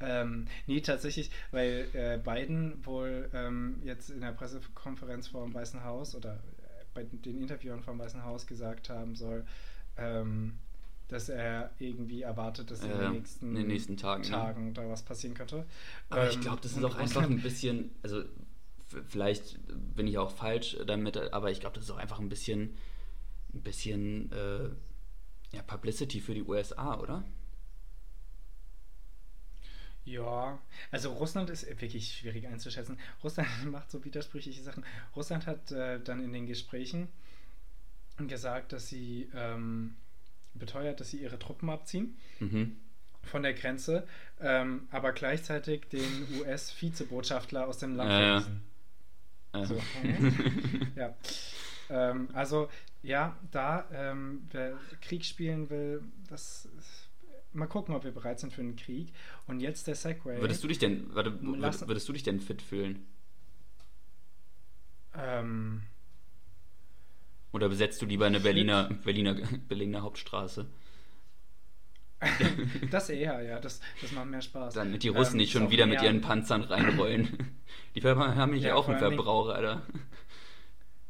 [0.00, 5.82] Ähm, nee, tatsächlich, weil äh, Biden wohl ähm, jetzt in der Pressekonferenz vor dem Weißen
[5.84, 9.44] Haus oder äh, bei den Interviewern vom Weißen Haus gesagt haben soll,
[9.96, 10.58] ähm,
[11.08, 14.72] dass er irgendwie erwartet, dass in den nächsten, in den nächsten Tagen, Tagen ne?
[14.74, 15.66] da was passieren könnte.
[16.10, 18.22] Aber ich ähm, glaube, das ist auch einfach ein bisschen, also
[19.08, 19.58] vielleicht
[19.96, 22.76] bin ich auch falsch damit, aber ich glaube, das ist auch einfach ein bisschen,
[23.54, 24.68] ein bisschen äh,
[25.56, 27.24] ja, Publicity für die USA, oder?
[30.04, 30.58] Ja,
[30.90, 32.98] also Russland ist wirklich schwierig einzuschätzen.
[33.22, 34.84] Russland macht so widersprüchliche Sachen.
[35.14, 37.08] Russland hat äh, dann in den Gesprächen
[38.26, 39.96] gesagt, dass sie ähm,
[40.54, 42.76] beteuert, dass sie ihre Truppen abziehen mhm.
[43.22, 44.06] von der Grenze,
[44.40, 48.62] ähm, aber gleichzeitig den US-Vizebotschafter aus dem Land verwiesen.
[49.54, 49.64] Ja.
[49.64, 49.80] So,
[50.96, 51.14] ja.
[51.90, 52.68] Ähm, also
[53.02, 56.68] ja, da ähm, wer Krieg spielen will, das
[57.52, 59.12] mal gucken, ob wir bereit sind für einen Krieg.
[59.46, 60.40] Und jetzt der Segway.
[60.40, 63.06] Würdest du dich denn, warte, würdest du dich denn fit fühlen?
[65.14, 65.82] Ähm,
[67.52, 69.34] oder besetzt du lieber eine Berliner, Berliner,
[69.68, 70.66] Berliner Hauptstraße?
[72.90, 73.60] das eher, ja.
[73.60, 74.74] Das, das macht mehr Spaß.
[74.74, 77.56] Dann die Russen ähm, nicht schon wieder mit ihren Panzern reinrollen.
[77.94, 79.82] Die haben mich ja, auch einen Verbraucher, Alter.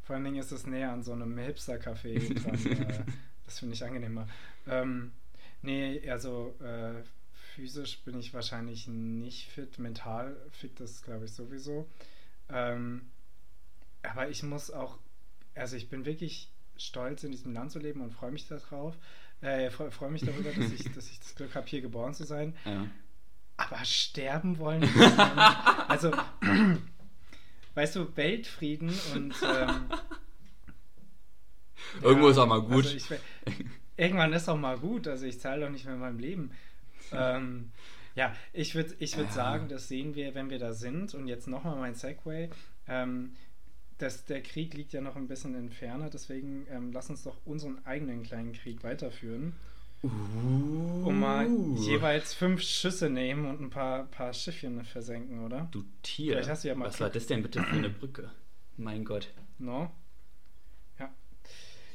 [0.03, 2.15] Vor allen Dingen ist es näher an so einem Hipster-Café
[2.69, 3.03] äh,
[3.45, 4.27] das finde ich angenehmer.
[4.67, 5.11] Ähm,
[5.61, 9.79] nee, also äh, physisch bin ich wahrscheinlich nicht fit.
[9.79, 11.87] Mental fit das, glaube ich, sowieso.
[12.49, 13.09] Ähm,
[14.03, 14.97] aber ich muss auch
[15.59, 18.95] also ich bin wirklich stolz, in diesem Land zu leben und freue mich darauf.
[19.41, 22.25] Äh, freue freu mich darüber, dass ich, dass ich das Glück habe, hier geboren zu
[22.25, 22.55] sein.
[22.65, 22.87] Ja.
[23.57, 24.83] Aber sterben wollen.
[25.87, 26.11] also,
[27.75, 29.35] weißt du, Weltfrieden und.
[29.43, 29.89] Ähm,
[32.01, 32.85] Irgendwo ja, ist auch mal gut.
[32.85, 33.05] Also ich,
[33.97, 35.07] irgendwann ist auch mal gut.
[35.07, 36.51] Also, ich zahle doch nicht mehr in meinem Leben.
[37.11, 37.71] Ähm,
[38.15, 39.33] ja, ich würde ich würd ja.
[39.33, 41.13] sagen, das sehen wir, wenn wir da sind.
[41.13, 42.49] Und jetzt nochmal mein Segway.
[42.87, 43.33] Ähm,
[43.99, 47.37] das, der Krieg liegt ja noch ein bisschen in Ferne, deswegen ähm, lass uns doch
[47.45, 49.53] unseren eigenen kleinen Krieg weiterführen.
[50.01, 50.07] Uh.
[51.07, 55.67] Um mal jeweils fünf Schüsse nehmen und ein paar, paar Schiffchen versenken, oder?
[55.71, 56.33] Du Tier.
[56.33, 57.07] Vielleicht hast du ja mal Was Glück.
[57.07, 58.31] war das denn bitte für eine Brücke?
[58.77, 59.33] Mein Gott.
[59.57, 59.91] No?
[60.97, 61.13] Ja.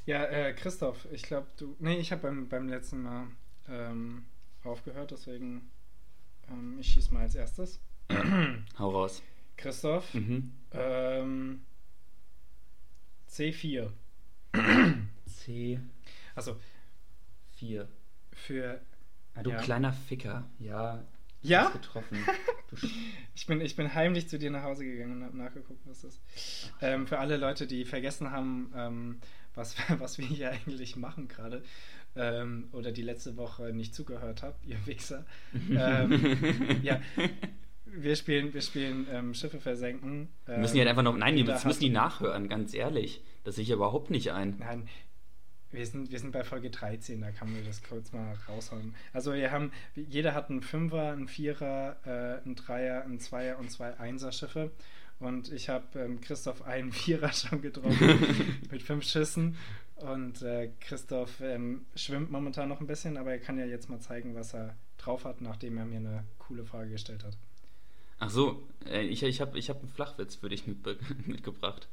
[0.05, 1.77] Ja, äh, Christoph, ich glaube, du.
[1.79, 3.29] Nee, ich habe beim, beim letzten Mal
[3.71, 4.27] ähm,
[4.65, 5.71] aufgehört, deswegen
[6.51, 7.81] ähm, ich schieße mal als erstes.
[8.79, 9.23] Hau raus.
[9.57, 10.53] Christoph, mhm.
[10.73, 11.63] ähm,
[13.35, 13.91] C4.
[15.27, 15.81] C.
[16.35, 16.57] Also
[17.57, 17.89] 4.
[18.33, 18.81] Für.
[19.35, 19.57] Ah, du ja.
[19.59, 20.45] kleiner Ficker.
[20.61, 21.05] Ja.
[21.43, 21.69] Ja?
[21.71, 22.19] Getroffen.
[23.35, 26.15] ich, bin, ich bin heimlich zu dir nach Hause gegangen und habe nachgeguckt, was das
[26.15, 26.73] ist.
[26.81, 29.21] Ähm, für alle Leute, die vergessen haben, ähm,
[29.55, 31.63] was, was wir hier eigentlich machen gerade
[32.17, 35.27] ähm, oder die letzte Woche nicht zugehört habt, ihr Wichser.
[35.71, 37.01] ähm, ja,
[37.87, 40.29] wir spielen, wir spielen ähm, Schiffe versenken.
[40.49, 41.17] Ähm, müssen die halt einfach noch.
[41.17, 43.23] Nein, die, das müssen die nachhören, ganz ehrlich.
[43.45, 44.57] Das sehe ich überhaupt nicht ein.
[44.59, 44.89] Nein,
[45.75, 48.95] wir sind, wir sind bei Folge 13, da kann man das kurz mal raushauen.
[49.13, 53.71] Also wir haben, jeder hat einen Fünfer, einen Vierer, äh, einen Dreier, einen Zweier und
[53.71, 54.71] zwei Einser-Schiffe.
[55.19, 59.57] Und ich habe ähm, Christoph einen Vierer schon getroffen mit fünf Schüssen.
[59.97, 64.01] Und äh, Christoph ähm, schwimmt momentan noch ein bisschen, aber er kann ja jetzt mal
[64.01, 67.37] zeigen, was er drauf hat, nachdem er mir eine coole Frage gestellt hat.
[68.25, 71.89] Ach so, äh, ich, ich habe ich hab einen Flachwitz für dich mitbe- mitgebracht.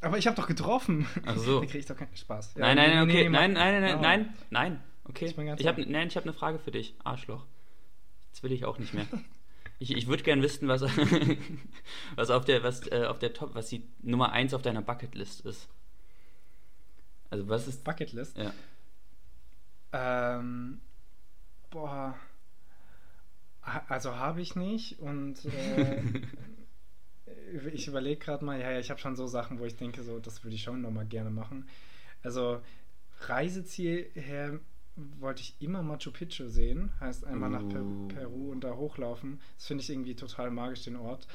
[0.00, 1.06] Aber ich habe doch getroffen.
[1.24, 1.60] Ach so.
[1.60, 2.54] Da krieg ich doch keinen Spaß.
[2.54, 3.28] Ja, nein, nein, okay.
[3.28, 5.26] nein, nein, nein, mach nein, nein, okay.
[5.26, 5.84] Ich Ich hab, ohr.
[5.86, 7.44] nein, ich habe eine Frage für dich, Arschloch.
[8.28, 9.06] Jetzt will ich auch nicht mehr.
[9.78, 10.82] Ich, ich würde gern wissen, was,
[12.16, 15.42] was auf der, was, äh, auf der Top, was die Nummer 1 auf deiner Bucketlist
[15.44, 15.68] ist.
[17.30, 17.84] Also was ist.
[17.84, 18.36] Bucketlist.
[18.38, 18.52] Ja.
[19.92, 20.80] Ähm,
[21.70, 22.14] boah.
[23.88, 26.02] Also habe ich nicht und äh,
[27.72, 30.18] ich überlege gerade mal, ja, ja, ich habe schon so Sachen, wo ich denke, so,
[30.18, 31.68] das würde ich schon nochmal gerne machen.
[32.22, 32.60] Also
[33.20, 34.60] Reiseziel her
[34.94, 38.08] wollte ich immer Machu Picchu sehen, heißt einmal nach per Uh.
[38.08, 39.40] Peru und da hochlaufen.
[39.56, 41.26] Das finde ich irgendwie total magisch, den Ort.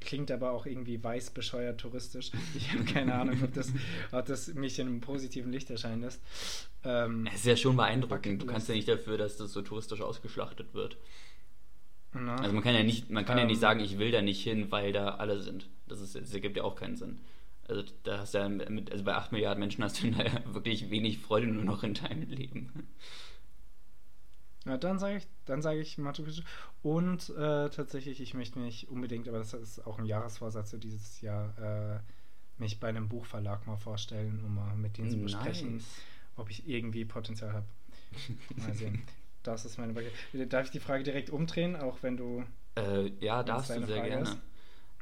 [0.00, 2.30] Klingt aber auch irgendwie weiß bescheuert touristisch.
[2.56, 3.72] Ich habe keine Ahnung, ob das,
[4.12, 6.20] ob das mich in einem positiven Licht erscheinen lässt.
[6.84, 8.42] Ähm, Es ist ja schon beeindruckend.
[8.42, 10.96] Du kannst ja nicht dafür, dass das so touristisch ausgeschlachtet wird.
[12.12, 13.60] na, Also man kann ja nicht, man kann ja nicht Ähm.
[13.60, 15.68] sagen, ich will da nicht hin, weil da alle sind.
[15.86, 17.18] Das ist, das ergibt ja auch keinen Sinn.
[17.68, 20.42] Also da hast du ja mit, also bei 8 Milliarden Menschen hast du da ja
[20.54, 22.88] wirklich wenig Freude nur noch in deinem Leben.
[24.66, 26.42] Ja, dann sage ich, dann sage ich Machu Picchu.
[26.82, 31.20] Und äh, tatsächlich, ich möchte mich unbedingt, aber das ist auch ein Jahresvorsatz für dieses
[31.22, 32.00] Jahr, äh,
[32.58, 35.84] mich bei einem Buchverlag mal vorstellen, um mal mit denen zu besprechen, Nice.
[36.36, 37.66] ob ich irgendwie Potenzial habe.
[38.56, 39.02] Mal sehen.
[39.42, 40.10] Das ist meine Frage.
[40.46, 42.44] Darf ich die Frage direkt umdrehen, auch wenn du.
[42.76, 44.36] Äh, ja, darfst du sehr Frage gerne.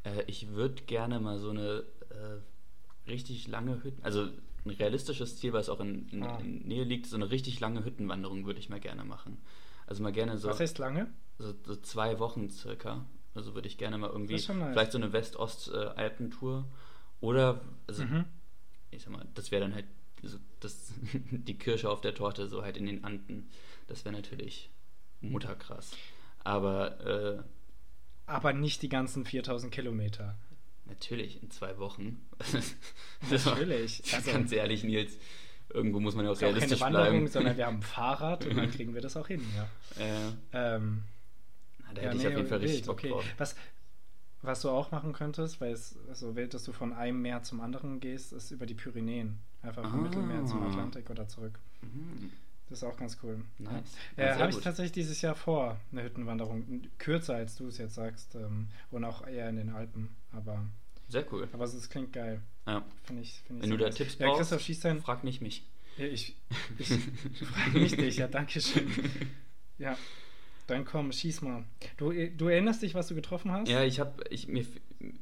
[0.05, 4.29] Äh, ich würde gerne mal so eine äh, richtig lange Hütten, also
[4.69, 6.39] ein realistisches Ziel, was auch in, in, Ah.
[6.39, 9.39] in Nähe liegt, so eine richtig lange Hüttenwanderung würde ich mal gerne machen.
[9.87, 11.09] Also mal gerne so, Was heißt lange?
[11.39, 13.07] so, so zwei Wochen circa.
[13.35, 14.47] Also würde ich gerne mal irgendwie, nice.
[14.47, 16.67] vielleicht so eine West-Ost-Alpentour.
[17.21, 18.25] Oder, also Mhm.
[18.91, 19.87] ich sag mal, das wäre dann halt
[20.23, 20.93] so das,
[21.31, 23.49] die Kirsche auf der Torte, so halt in den Anden.
[23.87, 24.71] Das wäre natürlich
[25.21, 25.93] mutterkrass.
[26.45, 27.43] Aber äh,
[28.27, 30.37] Aber nicht die ganzen 4000 Kilometer.
[30.89, 32.21] Natürlich in zwei Wochen.
[33.31, 34.03] Natürlich.
[34.15, 35.19] Also- ganz ehrlich, Nils,
[35.71, 37.29] irgendwo muss man ja auch Ist auch keine realistisch Wanderung, bleiben.
[37.29, 40.03] sondern wir haben ein Fahrrad und dann kriegen wir das auch hin, ja.
[40.03, 41.03] äh, Ähm,
[41.81, 43.09] na, da Ja, hätte ich nee, auf jeden Fall richtig wild, Bock okay.
[43.11, 43.25] drauf.
[43.39, 43.57] Was,
[44.43, 47.61] was du auch machen könntest, weil es so wild, dass du von einem Meer zum
[47.61, 49.39] anderen gehst, ist über die Pyrenäen.
[49.63, 50.03] Einfach vom Ah.
[50.03, 51.59] Mittelmeer zum Atlantik oder zurück.
[51.83, 52.31] Mhm.
[52.69, 53.41] Das ist auch ganz cool.
[53.59, 53.73] Nice.
[54.17, 54.25] Ja.
[54.25, 56.83] Äh, Habe ich tatsächlich dieses Jahr vor, eine Hüttenwanderung.
[56.99, 58.35] Kürzer als du es jetzt sagst.
[58.37, 60.11] Ähm, und auch eher in den Alpen.
[60.33, 60.67] Aber,
[61.09, 61.49] Sehr cool.
[61.53, 62.43] aber es klingt geil.
[62.67, 62.85] Ja.
[63.05, 63.91] Finde ich, find ich Wenn du da.
[63.91, 65.65] Tipps ja, brauchst, Christoph, frag nicht mich.
[65.97, 66.37] Ja, ich
[66.79, 66.89] ich
[67.47, 68.19] frage nicht dich.
[68.19, 68.89] Ja, danke schön.
[69.79, 69.97] Ja,
[70.67, 71.65] dann komm, schieß mal.
[71.97, 73.69] Du, du erinnerst dich, was du getroffen hast?
[73.69, 74.67] Ja, ich habe, ich, mir,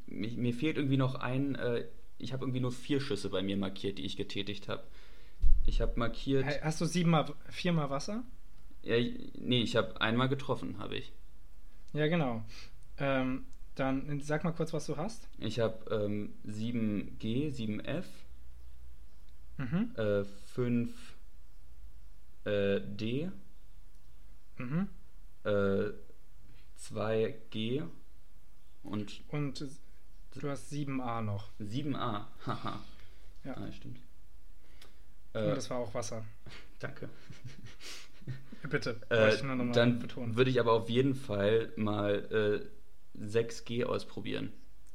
[0.06, 1.84] mir, mir fehlt irgendwie noch ein, äh,
[2.18, 4.84] ich habe irgendwie nur vier Schüsse bei mir markiert, die ich getätigt habe.
[5.66, 8.24] Ich habe markiert, Hast du siebenmal, viermal Wasser?
[8.82, 8.96] ja,
[9.38, 11.12] nee, ich habe einmal getroffen, habe ich.
[11.92, 12.44] Ja, genau.
[12.98, 15.28] Ähm, dann sag mal kurz, was du hast.
[15.38, 18.04] Ich habe ähm, 7G, 7F,
[19.58, 19.92] Mhm.
[19.96, 20.90] äh, 5
[22.44, 23.30] äh, D,
[24.58, 24.88] Mhm.
[25.44, 25.90] äh,
[26.78, 27.84] 2G
[28.82, 29.64] und Und
[30.34, 31.50] du hast 7a noch.
[31.60, 32.26] 7A.
[32.46, 32.80] Haha.
[33.44, 33.56] Ja.
[33.56, 34.00] Ah, stimmt.
[35.32, 36.24] Und Äh, das war auch Wasser.
[36.80, 37.08] danke.
[38.68, 39.00] Bitte.
[39.10, 39.36] Äh,
[39.72, 40.36] dann betonen.
[40.36, 42.14] würde ich aber auf jeden Fall mal
[42.62, 42.75] äh,
[43.20, 44.52] 6G ausprobieren.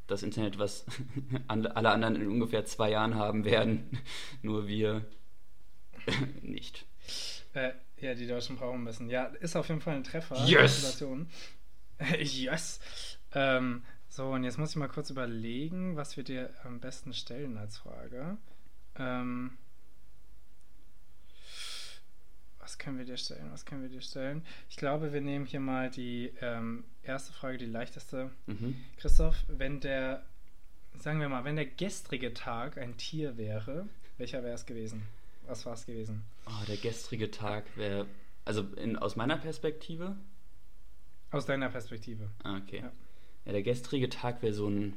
[0.07, 0.85] Das Internet, was
[1.47, 3.89] alle anderen in ungefähr zwei Jahren haben werden,
[4.41, 5.05] nur wir
[6.41, 6.85] nicht.
[7.53, 9.09] Äh, ja, die Deutschen brauchen ein bisschen.
[9.09, 10.43] Ja, ist auf jeden Fall ein Treffer.
[10.45, 11.03] Yes!
[12.19, 12.79] Yes!
[13.33, 17.57] Ähm, so, und jetzt muss ich mal kurz überlegen, was wir dir am besten stellen
[17.57, 18.37] als Frage.
[18.97, 19.57] Ähm,
[22.61, 23.49] was können wir dir stellen?
[23.51, 24.43] Was können wir dir stellen?
[24.69, 28.29] Ich glaube, wir nehmen hier mal die ähm, erste Frage, die leichteste.
[28.45, 28.75] Mhm.
[28.97, 30.23] Christoph, wenn der,
[30.99, 35.03] sagen wir mal, wenn der gestrige Tag ein Tier wäre, welcher wäre es gewesen?
[35.47, 36.23] Was war es gewesen?
[36.45, 38.05] Oh, der gestrige Tag wäre,
[38.45, 40.15] also in, aus meiner Perspektive,
[41.31, 42.29] Aus deiner Perspektive.
[42.43, 42.79] ah, okay.
[42.81, 42.91] Ja.
[43.45, 43.51] Ja.
[43.53, 44.93] der gestrige Tag wäre so ein,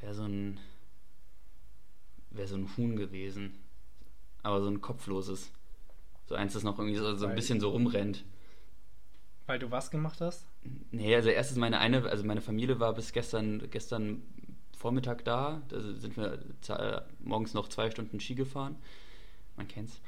[0.00, 0.60] wäre so ein,
[2.30, 3.54] wäre so ein Huhn gewesen.
[4.48, 5.50] Aber so ein kopfloses.
[6.26, 8.24] So eins, das noch irgendwie so, so ein bisschen so rumrennt.
[9.46, 10.46] Weil du was gemacht hast?
[10.90, 14.22] Nee, also erstens meine eine, also meine Familie war bis gestern, gestern
[14.74, 15.60] Vormittag da.
[15.68, 16.38] Da sind wir
[17.20, 18.76] morgens noch zwei Stunden Ski gefahren.
[19.58, 20.00] Man kennt's.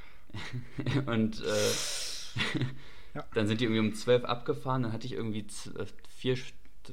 [1.06, 2.64] Und äh,
[3.14, 3.24] Ja.
[3.34, 4.84] dann sind die irgendwie um zwölf abgefahren.
[4.84, 6.38] Dann hatte ich irgendwie äh, vier,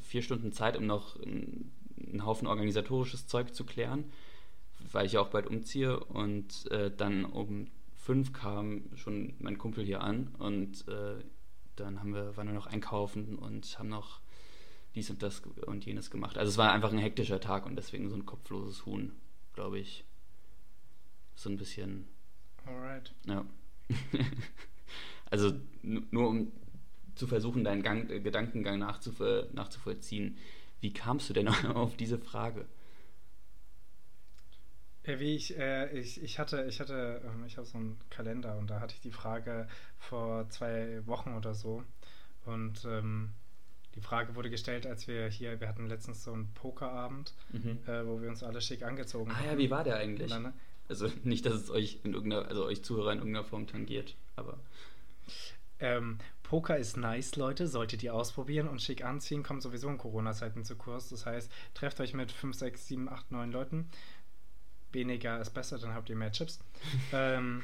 [0.02, 1.72] vier Stunden Zeit, um noch ein
[2.12, 4.06] einen Haufen organisatorisches Zeug zu klären,
[4.92, 6.00] weil ich auch bald umziehe.
[6.00, 11.16] Und äh, dann um fünf kam schon mein Kumpel hier an und äh,
[11.76, 14.22] dann haben wir, waren wir noch einkaufen und haben noch
[14.96, 16.38] dies und das und jenes gemacht.
[16.38, 19.14] Also es war einfach ein hektischer Tag und deswegen so ein kopfloses Huhn,
[19.54, 20.06] glaube ich.
[21.36, 22.08] So ein bisschen.
[22.66, 23.14] Alright.
[23.26, 23.46] Ja.
[25.30, 26.52] also nur um
[27.14, 30.38] zu versuchen, deinen Gang, Gedankengang nachzuvoll, nachzuvollziehen.
[30.80, 32.66] Wie kamst du denn auf diese Frage?
[35.08, 38.70] Wie ich, äh, ich, ich hatte, ich hatte, ähm, ich habe so einen Kalender und
[38.70, 39.68] da hatte ich die Frage
[39.98, 41.84] vor zwei Wochen oder so.
[42.46, 43.32] Und ähm,
[43.96, 47.80] die Frage wurde gestellt, als wir hier, wir hatten letztens so einen Pokerabend, mhm.
[47.88, 49.46] äh, wo wir uns alle schick angezogen haben.
[49.46, 50.30] Ah ja, wie war der eigentlich?
[50.30, 50.54] Dann,
[50.90, 54.60] also nicht, dass es euch in irgendeiner, also euch Zuhörer in irgendeiner Form tangiert, aber.
[55.80, 60.64] Ähm, Poker ist nice, Leute, solltet ihr ausprobieren und schick anziehen, kommt sowieso in Corona-Zeiten
[60.64, 61.10] zu Kurs.
[61.10, 63.90] Das heißt, trefft euch mit 5, 6, 7, 8, 9 Leuten.
[64.92, 66.60] Weniger ist besser, dann habt ihr mehr Chips.
[67.14, 67.64] ähm,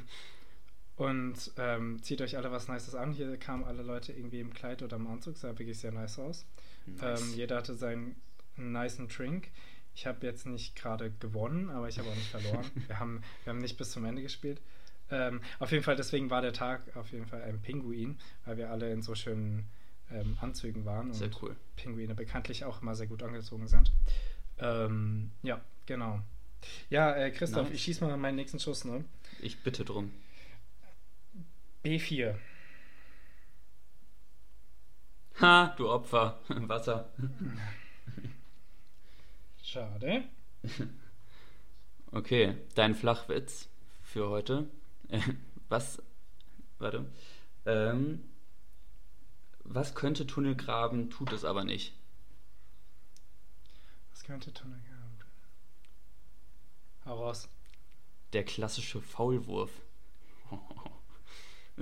[0.96, 3.14] und ähm, zieht euch alle was Nices an.
[3.14, 6.46] Hier kamen alle Leute irgendwie im Kleid oder im Anzug, sah wirklich sehr nice aus.
[6.86, 7.22] Nice.
[7.22, 8.16] Ähm, jeder hatte seinen
[8.58, 9.50] niceen Drink.
[9.96, 12.66] Ich habe jetzt nicht gerade gewonnen, aber ich habe auch nicht verloren.
[12.88, 14.62] wir, haben, wir haben nicht bis zum Ende gespielt.
[15.10, 18.70] Ähm, auf jeden Fall, deswegen war der Tag auf jeden Fall ein Pinguin, weil wir
[18.72, 19.68] alle in so schönen
[20.12, 21.14] ähm, Anzügen waren.
[21.14, 21.56] Sehr und cool.
[21.76, 23.92] Pinguine bekanntlich auch immer sehr gut angezogen sind.
[24.60, 26.22] Ähm, ja, genau.
[26.90, 27.76] Ja, äh, Christoph, nice.
[27.76, 29.06] ich schieße mal meinen nächsten Schuss, ne?
[29.40, 30.12] Ich bitte drum.
[31.84, 32.36] B4.
[35.42, 36.40] Ha, du Opfer.
[36.48, 37.10] Wasser.
[39.64, 40.24] Schade.
[42.16, 43.68] Okay, dein Flachwitz
[44.04, 44.68] für heute.
[45.68, 46.00] Was,
[46.78, 47.12] warte,
[47.66, 48.22] ähm,
[49.64, 51.98] was könnte Tunnel graben, tut es aber nicht?
[54.12, 54.80] Was könnte Tunnel
[57.06, 57.50] Hau raus.
[58.32, 59.72] Der klassische Faulwurf.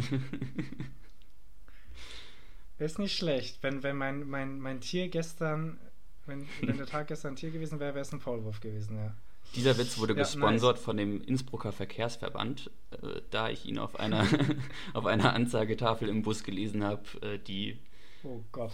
[2.79, 3.61] Ist nicht schlecht.
[3.61, 5.79] Wenn, wenn mein, mein, mein Tier gestern,
[6.25, 9.13] wenn, wenn der Tag gestern ein Tier gewesen wäre, wäre es ein Faulwurf gewesen, ja.
[9.55, 10.83] Dieser Witz wurde ja, gesponsert nice.
[10.85, 14.25] von dem Innsbrucker Verkehrsverband, äh, da ich ihn auf einer,
[14.93, 17.77] auf einer Anzeigetafel im Bus gelesen habe, äh, die
[18.23, 18.43] oh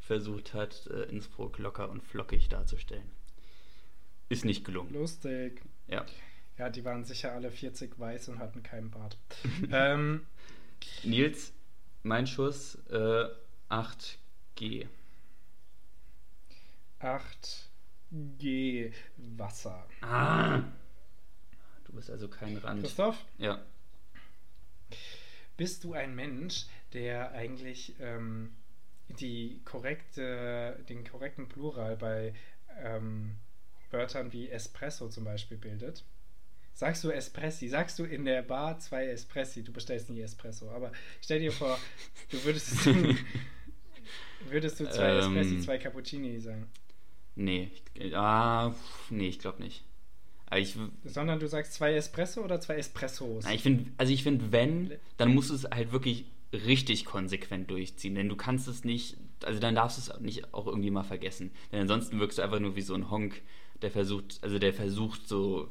[0.00, 3.10] versucht hat, äh, Innsbruck locker und flockig darzustellen.
[4.30, 4.92] Ist nicht gelungen.
[4.94, 5.60] Lustig.
[5.88, 6.06] Ja.
[6.56, 9.18] Ja, die waren sicher alle 40 weiß und hatten keinen Bart.
[9.72, 10.24] ähm,
[11.02, 11.52] Nils,
[12.04, 13.24] mein Schuss äh,
[13.68, 14.86] 8G.
[17.00, 17.70] 8
[18.38, 18.92] G.
[19.16, 19.84] Wasser.
[20.00, 20.62] Ah.
[21.84, 22.82] Du bist also kein Rand.
[22.82, 23.16] Christoph?
[23.36, 23.60] Ja.
[25.56, 28.54] Bist du ein Mensch, der eigentlich ähm,
[29.08, 32.32] die korrekte, den korrekten Plural bei
[32.78, 33.34] ähm,
[33.90, 36.04] Wörtern wie Espresso zum Beispiel bildet?
[36.74, 37.68] Sagst du Espressi?
[37.68, 39.62] Sagst du in der Bar zwei Espressi?
[39.62, 41.78] Du bestellst nie Espresso, aber stell dir vor,
[42.30, 42.86] du würdest,
[44.48, 46.66] würdest du zwei ähm, Espressi, zwei Cappuccini sagen.
[47.36, 48.74] Nee, ich, ah,
[49.10, 49.84] nee, ich glaube nicht.
[50.56, 53.44] Ich, Sondern du sagst zwei Espresso oder zwei Espressos?
[53.46, 58.16] Ich finde, also ich finde, wenn, dann musst du es halt wirklich richtig konsequent durchziehen,
[58.16, 61.52] denn du kannst es nicht, also dann darfst du es nicht auch irgendwie mal vergessen,
[61.70, 63.42] denn ansonsten wirkst du einfach nur wie so ein Honk,
[63.82, 65.68] der versucht, also der versucht so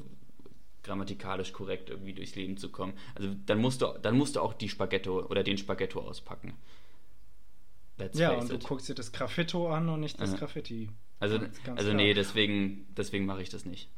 [0.84, 2.94] grammatikalisch korrekt irgendwie durchs Leben zu kommen.
[3.16, 6.54] Also dann musst du, dann musst du auch die Spaghetto oder den Spaghetto auspacken.
[7.98, 8.52] Let's ja, und it.
[8.52, 10.38] du guckst dir das Graffito an und nicht das ja.
[10.38, 10.90] Graffiti.
[11.20, 11.40] Also,
[11.76, 13.90] also nee, deswegen, deswegen mache ich das nicht.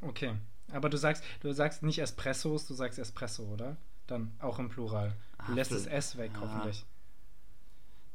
[0.00, 0.34] Okay.
[0.72, 3.76] Aber du sagst, du sagst nicht Espressos, du sagst Espresso, oder?
[4.06, 5.16] Dann auch im Plural.
[5.46, 6.40] Du ah, lässt das S weg, ah.
[6.42, 6.84] hoffentlich.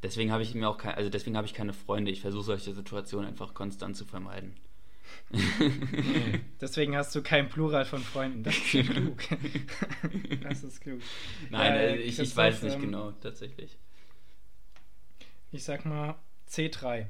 [0.02, 2.10] Deswegen habe ich mir auch kein, also deswegen habe ich keine Freunde.
[2.10, 4.54] Ich versuche solche Situationen einfach konstant zu vermeiden.
[6.60, 8.42] Deswegen hast du kein Plural von Freunden.
[8.42, 9.22] Das ist klug.
[10.42, 11.00] das ist klug.
[11.50, 13.78] Nein, äh, ich, ich weiß nicht ähm, genau, tatsächlich.
[15.52, 16.16] Ich sag mal
[16.48, 17.06] C3.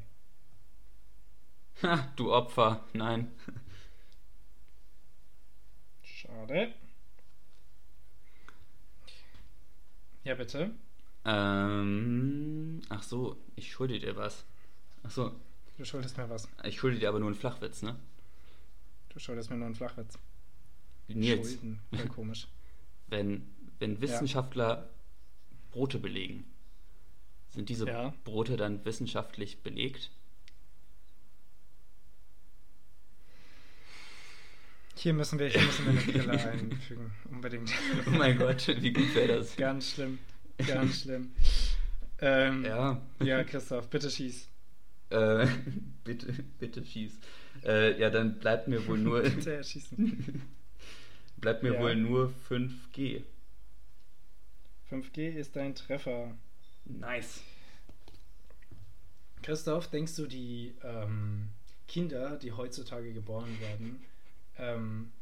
[1.82, 3.32] Ha, du Opfer, nein.
[6.02, 6.72] Schade.
[10.24, 10.74] Ja, bitte.
[11.28, 14.44] Ähm, ach so, ich schulde dir was.
[15.02, 15.32] Ach so.
[15.76, 16.48] Du schuldest mir was.
[16.62, 17.96] Ich schulde dir aber nur einen Flachwitz, ne?
[19.08, 20.18] Du schuldest mir nur einen Flachwitz.
[21.08, 21.50] Nils.
[21.50, 22.48] Schulden, voll komisch.
[23.08, 23.46] Wenn,
[23.78, 24.88] wenn Wissenschaftler ja.
[25.70, 26.44] Brote belegen,
[27.50, 28.12] sind diese ja.
[28.24, 30.10] Brote dann wissenschaftlich belegt?
[34.96, 37.70] Hier müssen wir, hier müssen wir eine Brille einfügen, unbedingt.
[38.06, 39.54] Oh mein Gott, wie gut wäre das?
[39.54, 40.18] Ganz schlimm,
[40.58, 41.32] ganz schlimm.
[42.20, 43.00] Ähm, ja.
[43.22, 44.48] ja, Christoph, bitte schieß.
[45.10, 45.46] Äh,
[46.04, 47.18] bitte, bitte schieß.
[47.64, 49.22] Äh, ja, dann bleibt mir wohl nur.
[49.22, 50.42] Bitte erschießen.
[51.38, 51.80] bleibt mir Ja.
[51.80, 53.22] wohl nur 5G.
[54.90, 56.34] 5G ist dein Treffer.
[56.84, 57.42] Nice.
[59.42, 61.48] Christoph, denkst du, die ähm,
[61.88, 64.02] Kinder, die heutzutage geboren werden,
[64.58, 65.12] ähm,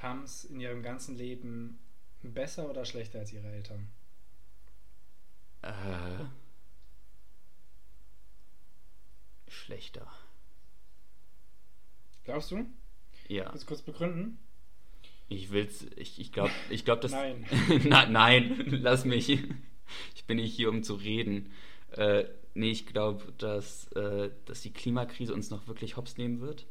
[0.00, 1.78] haben es in ihrem ganzen Leben
[2.22, 3.88] besser oder schlechter als ihre Eltern?
[5.66, 6.24] Äh,
[9.48, 10.06] schlechter.
[12.24, 12.66] Glaubst du?
[13.28, 13.50] Ja.
[13.52, 14.38] Willst du kurz begründen?
[15.28, 15.86] Ich will's.
[15.96, 17.12] Ich, ich glaube, ich glaub, dass.
[17.12, 17.46] Nein.
[17.88, 19.28] Na, nein, lass mich.
[19.28, 21.50] Ich bin nicht hier, um zu reden.
[21.92, 22.24] Äh,
[22.54, 26.66] nee, ich glaube, dass, äh, dass die Klimakrise uns noch wirklich hops nehmen wird.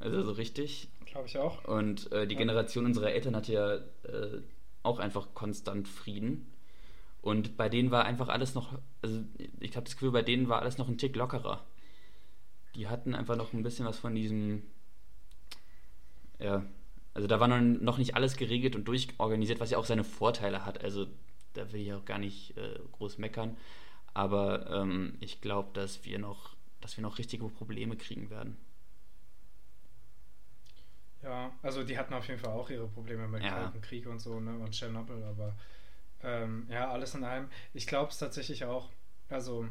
[0.00, 0.88] Also so richtig.
[1.06, 1.64] Glaube ich auch.
[1.64, 2.40] Und äh, die Ja.
[2.40, 4.42] Generation unserer Eltern hatte ja äh,
[4.82, 6.51] auch einfach konstant Frieden.
[7.22, 9.22] Und bei denen war einfach alles noch, also
[9.60, 11.64] ich habe das Gefühl, bei denen war alles noch ein Tick lockerer.
[12.74, 14.62] Die hatten einfach noch ein bisschen was von diesem,
[16.38, 16.64] ja,
[17.14, 20.64] also da war noch, noch nicht alles geregelt und durchorganisiert, was ja auch seine Vorteile
[20.66, 20.82] hat.
[20.82, 21.06] Also
[21.54, 23.56] da will ich auch gar nicht äh, groß meckern.
[24.14, 28.56] Aber ähm, ich glaube, dass wir noch, dass wir noch richtige Probleme kriegen werden.
[31.22, 33.50] Ja, also die hatten auf jeden Fall auch ihre Probleme mit Ja.
[33.50, 34.58] Kalten Krieg und so, ne?
[34.58, 35.54] Und Tschernobyl, aber
[36.22, 37.48] ähm, ja, alles in allem.
[37.74, 38.90] Ich glaube es tatsächlich auch.
[39.28, 39.66] Also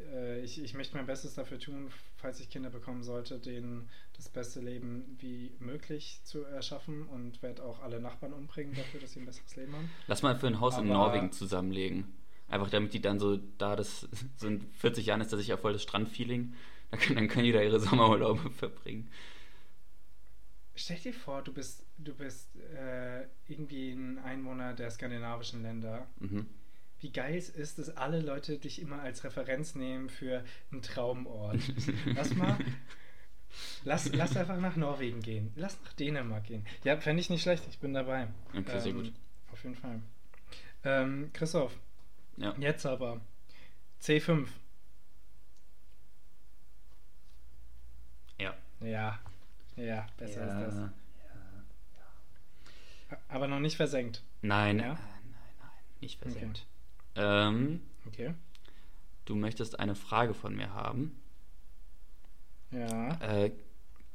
[0.00, 4.28] äh, ich, ich möchte mein Bestes dafür tun, falls ich Kinder bekommen sollte, denen das
[4.28, 9.20] beste Leben wie möglich zu erschaffen und werde auch alle Nachbarn umbringen dafür, dass sie
[9.20, 9.90] ein besseres Leben haben.
[10.06, 12.04] Lass mal für ein Haus in Aber- Norwegen zusammenlegen.
[12.50, 15.74] Einfach damit die dann so, da das so in 40 Jahren ist das sicher voll
[15.74, 16.54] das Strandfeeling.
[16.90, 19.10] Dann können, dann können die da ihre Sommerurlaube verbringen.
[20.74, 26.06] Stell dir vor, du bist, du bist äh, irgendwie ein Einwohner der skandinavischen Länder.
[26.20, 26.46] Mhm.
[27.00, 31.60] Wie geil es ist, dass alle Leute dich immer als Referenz nehmen für einen Traumort.
[32.14, 32.58] Lass mal,
[33.84, 35.52] lass, lass einfach nach Norwegen gehen.
[35.54, 36.66] Lass nach Dänemark gehen.
[36.82, 38.28] Ja, fände ich nicht schlecht, ich bin dabei.
[38.56, 39.12] Okay, sehr gut.
[39.52, 40.00] Auf jeden Fall.
[40.84, 41.78] Ähm, Christoph,
[42.36, 42.54] Ja.
[42.58, 43.20] jetzt aber
[44.02, 44.48] C5.
[48.38, 48.54] Ja.
[48.80, 49.18] Ja,
[49.76, 50.60] ja, besser ja.
[50.62, 50.90] ist das.
[53.28, 54.22] Aber noch nicht versenkt.
[54.42, 54.92] Nein, Ja?
[54.92, 56.66] äh, nein, nein, nicht versenkt.
[57.14, 58.34] Ähm, Okay.
[59.24, 61.18] du möchtest eine Frage von mir haben.
[62.70, 63.14] Ja.
[63.20, 63.52] Äh,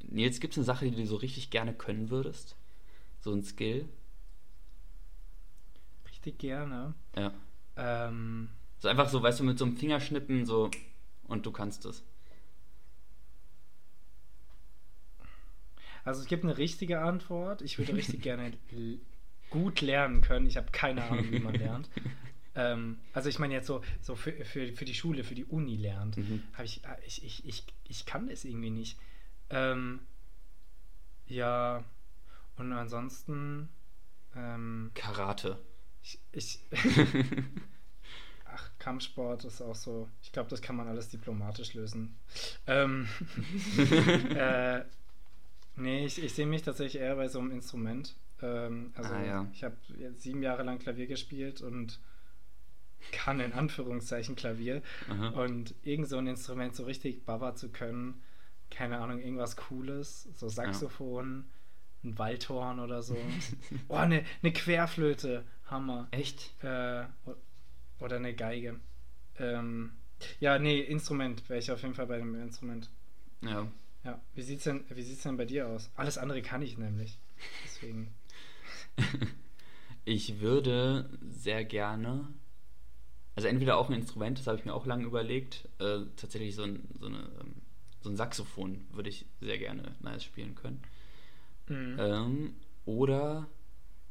[0.02, 2.56] Nils, gibt es eine Sache, die du so richtig gerne können würdest?
[3.20, 3.88] So ein Skill?
[6.08, 6.94] Richtig gerne.
[7.16, 7.32] Ja.
[7.76, 10.70] Ähm, So einfach so, weißt du, mit so einem Fingerschnippen so
[11.24, 12.02] und du kannst es.
[16.04, 17.62] Also es gibt eine richtige Antwort.
[17.62, 18.52] Ich würde richtig gerne
[19.50, 20.46] gut lernen können.
[20.46, 21.88] Ich habe keine Ahnung, wie man lernt.
[22.56, 25.76] Ähm, also ich meine jetzt so, so für, für, für die Schule, für die Uni
[25.76, 26.16] lernt.
[26.16, 26.44] Mhm.
[26.62, 28.96] Ich, ah, ich, ich, ich, ich kann das irgendwie nicht.
[29.50, 29.98] Ähm,
[31.26, 31.84] ja,
[32.56, 33.68] und ansonsten,
[34.36, 35.58] ähm, Karate.
[36.02, 36.60] ich, ich
[38.44, 42.16] ach, Kampfsport ist auch so, ich glaube, das kann man alles diplomatisch lösen.
[42.66, 43.08] Ähm,
[44.30, 44.84] äh,
[45.76, 48.16] nee, ich, ich sehe mich tatsächlich eher bei so einem Instrument.
[48.42, 49.48] Ähm, also Ah, ja.
[49.52, 52.00] ich habe jetzt sieben Jahre lang Klavier gespielt und
[53.12, 54.82] kann in Anführungszeichen Klavier.
[55.08, 55.28] Aha.
[55.28, 58.22] Und irgend so ein Instrument so richtig baba zu können,
[58.70, 61.44] keine Ahnung, irgendwas Cooles, so Saxophon,
[62.02, 63.16] ein Waldhorn oder so.
[63.88, 66.08] oh, eine, eine Querflöte, Hammer.
[66.10, 66.52] Echt?
[66.62, 67.04] Äh,
[68.00, 68.80] oder eine Geige.
[69.38, 69.92] Ähm,
[70.40, 72.90] ja, nee, Instrument wäre ich auf jeden Fall bei dem Instrument.
[73.42, 73.66] Ja.
[74.04, 75.90] Ja, wie sieht's denn, wie sieht's denn bei dir aus?
[75.94, 77.18] Alles andere kann ich nämlich.
[77.64, 78.14] Deswegen.
[80.04, 82.28] Ich würde sehr gerne,
[83.34, 86.64] also entweder auch ein Instrument, das habe ich mir auch lange überlegt, äh, tatsächlich so
[86.64, 87.54] ein, so, eine, ähm,
[88.02, 90.82] so ein Saxophon würde ich sehr gerne nice spielen können.
[91.68, 91.96] Mhm.
[91.98, 93.46] Ähm, oder,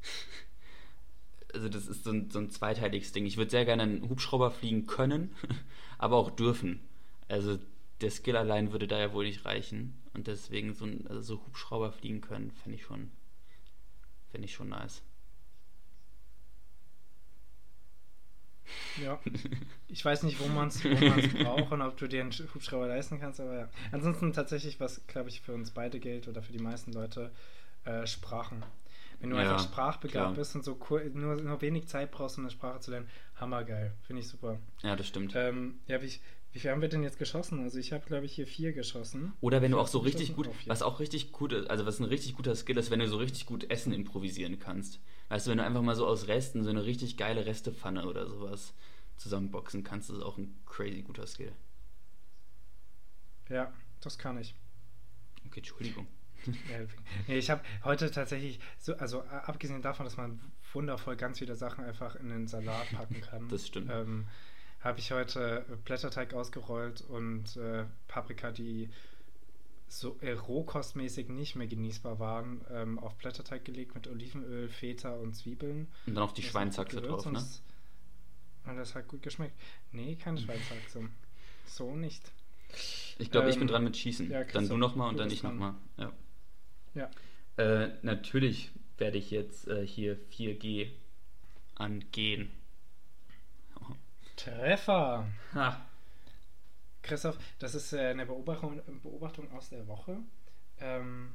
[1.54, 3.28] also das ist so ein, so ein zweiteiliges Ding.
[3.28, 5.36] Ich würde sehr gerne einen Hubschrauber fliegen können,
[6.00, 6.80] aber auch dürfen.
[7.28, 7.60] Also
[8.04, 9.96] der Skill allein würde da ja wohl nicht reichen.
[10.14, 13.12] Und deswegen so, also so Hubschrauber fliegen können, fände ich schon,
[14.32, 15.02] fände ich schon nice.
[18.96, 19.20] Ja.
[19.88, 23.40] Ich weiß nicht, wo man es braucht und ob du dir einen Hubschrauber leisten kannst,
[23.40, 23.70] aber ja.
[23.92, 27.32] Ansonsten tatsächlich, was glaube ich für uns beide gilt oder für die meisten Leute,
[27.86, 28.64] äh, Sprachen.
[29.20, 30.34] Wenn du Ja, einfach sprachbegabt klar.
[30.34, 30.80] bist und so
[31.14, 33.94] nur, nur wenig Zeit brauchst, um eine Sprache zu lernen, hammergeil.
[34.08, 34.58] Finde ich super.
[34.82, 35.34] Ja, das stimmt.
[35.36, 36.12] Ähm, ja, wie,
[36.54, 37.62] wie viel haben wir denn jetzt geschossen?
[37.62, 39.34] Also ich habe, glaube ich, hier vier geschossen.
[39.42, 42.06] Oder wenn du auch so richtig gut, was auch richtig gut ist, also was ein
[42.06, 45.00] richtig guter Skill ist, wenn du so richtig gut Essen improvisieren kannst.
[45.30, 48.28] Weißt du, wenn du einfach mal so aus Resten so eine richtig geile Restepfanne oder
[48.28, 48.76] sowas
[49.18, 51.54] zusammenboxen kannst, ist auch ein crazy guter Skill.
[53.50, 54.54] Ja, das kann ich.
[55.48, 56.08] Okay, Entschuldigung.
[57.28, 60.42] Nee, ich habe heute tatsächlich, so, also abgesehen davon, dass man
[60.74, 63.48] wundervoll ganz viele Sachen einfach in den Salat packen kann.
[63.48, 63.90] Das stimmt.
[63.90, 64.28] Ähm,
[64.84, 68.90] habe ich heute Blätterteig ausgerollt und äh, Paprika, die
[69.88, 75.36] so äh, rohkostmäßig nicht mehr genießbar waren, ähm, auf Blätterteig gelegt mit Olivenöl, Feta und
[75.36, 75.88] Zwiebeln.
[76.08, 77.44] Und dann auf die Schweinshaxe hat drauf, ne?
[78.66, 79.56] und das hat gut geschmeckt.
[79.92, 81.10] Nee, keine Schweinshaxe.
[81.66, 82.32] So nicht.
[83.20, 84.30] Ich glaube, ich bin Ähm, dran mit Schießen.
[84.30, 85.76] ja, dann du nochmal und dann ich nochmal.
[85.98, 86.12] Ja.
[86.96, 87.10] Ja.
[87.58, 90.90] Äh, natürlich werde ich jetzt äh, hier 4G
[91.76, 92.50] angehen.
[94.36, 95.28] Treffer!
[95.54, 95.86] Ha.
[97.02, 100.18] Christoph, das ist äh, eine Beobachtung, Beobachtung aus der Woche.
[100.80, 101.34] Ähm,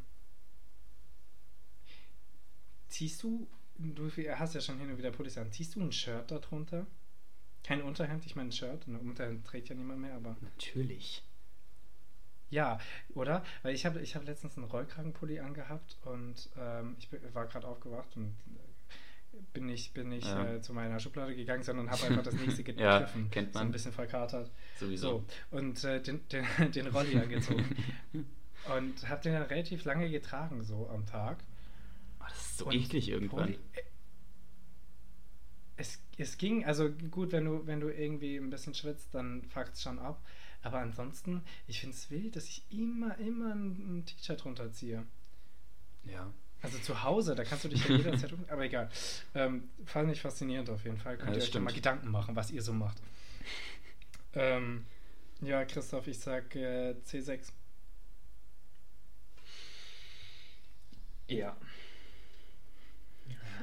[2.89, 3.47] ziehst du,
[3.77, 6.87] du hast ja schon hin und wieder Pullis an, ziehst du ein Shirt darunter?
[7.63, 8.87] Kein Unterhemd, ich meine ein Shirt.
[8.87, 11.23] Ein Unterhemd trägt ja niemand mehr, aber Natürlich.
[12.51, 12.81] ja,
[13.15, 13.45] oder?
[13.63, 18.17] Weil ich habe ich hab letztens einen Rollkragenpulli angehabt und ähm, ich war gerade aufgewacht
[18.17, 18.68] und äh,
[19.53, 20.55] bin nicht, bin nicht Ja.
[20.55, 23.31] äh, zu meiner Schublade gegangen, sondern habe einfach das nächste Ja, gegriffen.
[23.31, 23.69] kennt So man.
[23.69, 24.51] ein bisschen verkatert.
[24.79, 25.25] Sowieso.
[25.51, 27.65] So, und äh, den, den, den Rolli angezogen.
[28.77, 31.39] und habe den dann relativ lange getragen, so am Tag.
[32.21, 33.49] Oh, das ist so Und eklig irgendwann.
[33.51, 33.83] Pulli- äh,
[35.77, 39.75] Es, es ging, also gut, wenn du, wenn du irgendwie ein bisschen schwitzt, dann fuckt
[39.75, 40.21] es schon ab.
[40.63, 45.05] Aber ansonsten, ich finde es wild, dass ich immer, immer ein, ein T-Shirt runterziehe.
[46.05, 46.33] Ja.
[46.61, 48.45] Also zu Hause, da kannst du dich ja jederzeit um.
[48.49, 48.91] Aber egal.
[49.35, 51.17] Ähm, fand ich faszinierend auf jeden Fall.
[51.17, 51.85] Könnt Ja, ihr euch ja mal stimmt.
[51.85, 52.99] Gedanken machen, was ihr so macht.
[54.35, 54.85] Ähm,
[55.41, 57.53] ja, Christoph, ich sag äh, C6.
[61.29, 61.57] Ja.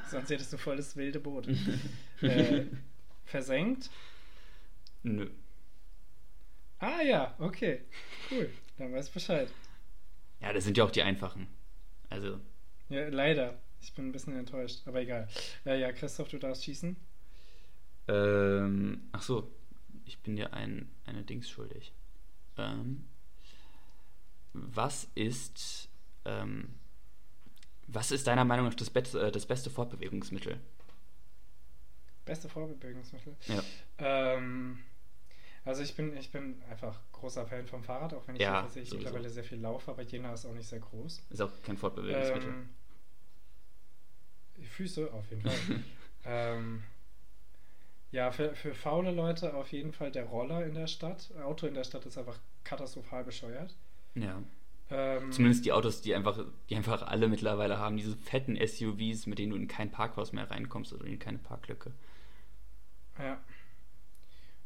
[0.09, 1.47] Sonst hättest du voll das wilde Boot.
[2.21, 2.65] äh,
[3.25, 3.89] versenkt?
[5.03, 5.29] Nö.
[6.79, 7.81] Ah ja, okay.
[8.29, 8.49] Cool.
[8.77, 9.49] Dann weiß Bescheid.
[10.41, 11.47] Ja, das sind ja auch die einfachen.
[12.09, 12.39] Also,
[12.89, 13.57] Ja, leider.
[13.81, 15.27] Ich bin ein bisschen enttäuscht, aber egal.
[15.65, 16.95] Äh, ja, Christoph, du darfst schießen.
[18.07, 19.51] ähm, ach so,
[20.05, 21.93] ich bin dir ein, eine Dings schuldig.
[22.57, 23.05] Ähm,
[24.53, 25.89] was ist,
[26.25, 26.75] ähm,
[27.87, 30.59] was ist deiner Meinung nach das, Bet äh, das beste Fortbewegungsmittel?
[32.25, 33.35] Beste Vorbewegungsmittel.
[33.47, 33.63] Ja.
[33.99, 34.79] Ähm,
[35.65, 38.89] also ich bin, ich bin einfach großer Fan vom Fahrrad, auch wenn ich Ja, tatsächlich
[38.89, 39.03] sowieso.
[39.05, 41.23] mittlerweile sehr viel laufe, aber Jena ist auch nicht sehr groß.
[41.29, 42.49] Ist auch kein Fortbewegungsmittel.
[42.49, 42.69] Ähm,
[44.63, 45.83] Füße auf jeden Fall.
[46.25, 46.83] ähm,
[48.11, 51.31] ja, für, für faule Leute auf jeden Fall der Roller in der Stadt.
[51.43, 53.75] Auto in der Stadt ist einfach katastrophal bescheuert.
[54.15, 54.41] ja.
[54.91, 59.39] Ähm, Zumindest die Autos, die einfach, die einfach alle mittlerweile haben, diese fetten SUVs, mit
[59.39, 61.91] denen du in kein Parkhaus mehr reinkommst oder in keine Parklücke.
[63.17, 63.39] Ja.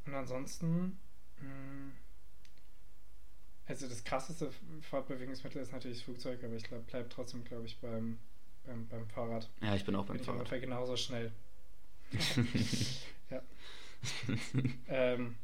[0.09, 0.97] Und ansonsten,
[1.39, 1.91] mh,
[3.67, 4.51] also das krasseste
[4.89, 8.17] Fortbewegungsmittel ist natürlich das Flugzeug, aber ich glaube, bleibt trotzdem, glaube ich, beim,
[8.65, 9.47] beim, beim Fahrrad.
[9.61, 10.39] Ja, ich bin auch beim Bin ich Fahrrad.
[10.39, 11.31] ungefähr genauso schnell.
[13.29, 13.43] ja.
[14.87, 15.35] ähm,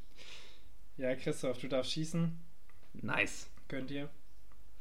[0.97, 2.35] ja, Christoph, du darfst schießen.
[2.93, 3.47] nice.
[3.67, 4.09] Gönn dir.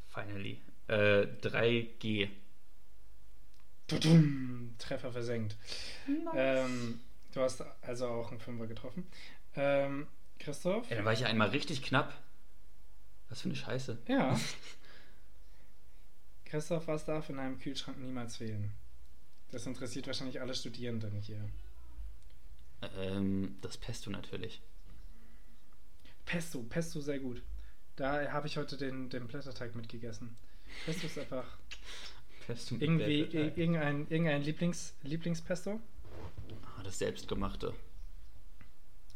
[0.08, 0.62] Finally.
[0.88, 2.30] Äh, 3G.
[3.86, 5.56] Tudum, Treffer versenkt.
[6.34, 7.00] Ähm,
[7.32, 9.06] du hast also auch einen Fünfer getroffen.
[9.56, 10.06] Ähm,
[10.38, 10.90] Christoph?
[10.90, 12.12] Ey, dann war ich ja einmal richtig knapp.
[13.28, 13.98] Was für eine Scheiße.
[14.08, 14.38] Ja.
[16.44, 18.72] Christoph, was darf in einem Kühlschrank niemals fehlen?
[19.50, 21.48] Das interessiert wahrscheinlich alle Studierenden hier.
[22.96, 24.62] Ähm, das Pesto natürlich.
[26.24, 27.42] Pesto, Pesto sehr gut.
[27.96, 30.36] Da habe ich heute den, den Blätterteig mitgegessen.
[30.84, 31.46] Pesto ist einfach
[32.46, 33.58] Pesto irgendwie Blätterteig.
[33.58, 35.80] irgendein, irgendein Lieblings, Lieblingspesto.
[36.76, 37.74] Ah, das selbstgemachte.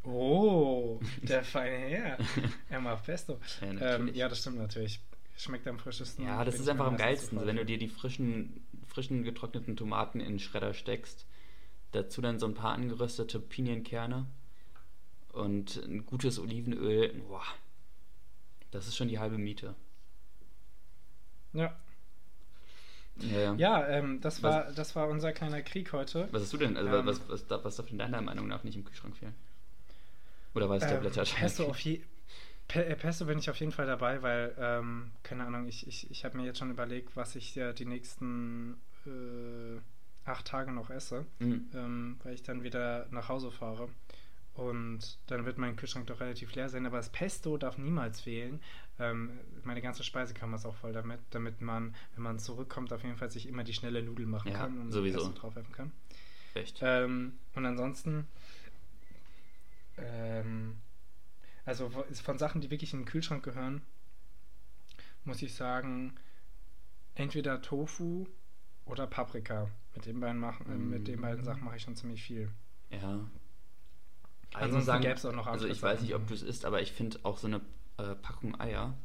[0.03, 2.17] Oh, der feine Herr.
[2.69, 3.39] Er macht Pesto.
[3.61, 4.99] Ja, ähm, ja, das stimmt natürlich.
[5.37, 6.25] Schmeckt am frischesten.
[6.25, 7.39] Ja, das ist einfach am geilsten.
[7.39, 11.25] So, wenn du dir die frischen, frischen getrockneten Tomaten in den Schredder steckst,
[11.91, 14.25] dazu dann so ein paar angeröstete Pinienkerne
[15.31, 17.13] und ein gutes Olivenöl.
[17.27, 17.43] Boah,
[18.71, 19.75] das ist schon die halbe Miete.
[21.53, 21.73] Ja,
[23.17, 23.53] Ja, ja.
[23.55, 26.27] ja ähm, das, Was- war, das war unser kleiner Krieg heute.
[26.31, 26.75] Was hast du denn?
[26.77, 29.35] Also, Ähm, was, was, was darf in deiner Meinung nach nicht im Kühlschrank fehlen?
[30.53, 31.35] Oder war es der Ähm, Blätterteig?
[31.39, 32.01] Pesto, auf je
[32.67, 36.09] Pe äh, Pesto bin ich auf jeden Fall dabei, weil, ähm, keine Ahnung, ich, ich,
[36.11, 38.77] ich habe mir jetzt schon überlegt, was ich ja die nächsten
[39.07, 39.79] äh,
[40.25, 41.67] acht Tage noch esse, Mhm.
[41.73, 43.89] ähm, weil ich dann wieder nach Hause fahre.
[44.53, 46.85] Und dann wird mein Kühlschrank doch relativ leer sein.
[46.85, 48.59] Aber das Pesto darf niemals fehlen.
[48.99, 53.15] Ähm, meine ganze Speisekammer ist auch voll damit, damit man, wenn man zurückkommt, auf jeden
[53.15, 55.19] Fall sich immer die schnelle Nudel machen Ja, kann und sowieso.
[55.19, 55.91] Pesto draufwerfen kann.
[56.55, 56.79] Echt.
[56.81, 58.27] Ähm, und ansonsten,
[59.97, 60.77] ähm,
[61.69, 61.91] also
[62.23, 63.83] von Sachen, die wirklich in den Kühlschrank gehören,
[65.23, 66.15] muss ich sagen,
[67.13, 68.25] entweder Tofu
[68.85, 69.69] oder Paprika.
[69.93, 72.51] Mit den beiden, machen, äh, mit den beiden Sachen mache ich schon ziemlich viel.
[72.89, 73.29] Ja.
[74.53, 76.81] Ansonsten gäbe es auch noch Also andere ich weiß nicht, ob du es isst, aber
[76.81, 77.61] ich finde auch so eine
[77.97, 78.97] äh, Packung Eier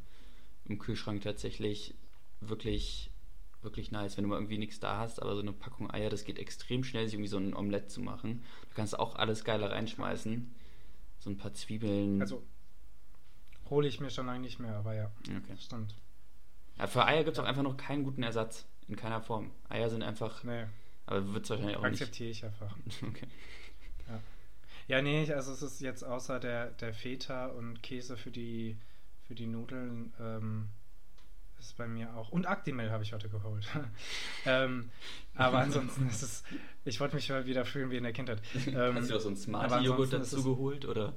[0.65, 1.93] im Kühlschrank tatsächlich
[2.39, 3.11] wirklich,
[3.61, 4.17] wirklich nice.
[4.17, 6.83] Wenn du mal irgendwie nichts da hast, aber so eine Packung Eier, das geht extrem
[6.83, 8.43] schnell, sich irgendwie so ein Omelett zu machen.
[8.69, 10.55] Du kannst auch alles Geile reinschmeißen.
[11.19, 12.21] So ein paar Zwiebeln.
[12.21, 12.43] Also
[13.69, 15.57] hole ich mir schon lange nicht mehr, aber ja, okay.
[15.59, 15.95] stimmt.
[16.77, 18.65] ja, für Eier gibt es auch einfach noch keinen guten Ersatz.
[18.87, 19.51] In keiner Form.
[19.67, 20.43] Eier sind einfach.
[20.43, 20.65] Nee,
[21.07, 21.93] Aber wird es wahrscheinlich auch nicht.
[21.93, 22.75] akzeptiere ich einfach.
[23.01, 23.27] Okay.
[24.87, 28.77] Ja, nee, also es ist jetzt außer der, der Feta und Käse für die,
[29.23, 30.69] für die Nudeln, ähm,
[31.59, 32.29] ist bei mir auch.
[32.29, 33.67] Und Actimel habe ich heute geholt.
[34.45, 34.91] ähm,
[35.33, 36.43] aber ansonsten ist es.
[36.83, 38.41] Ich wollte mich mal wieder fühlen wie in der Kindheit.
[38.67, 40.85] Ähm, Hast du auch so einen Smarty-Joghurt ist dazu geholt?
[40.85, 41.13] Oder?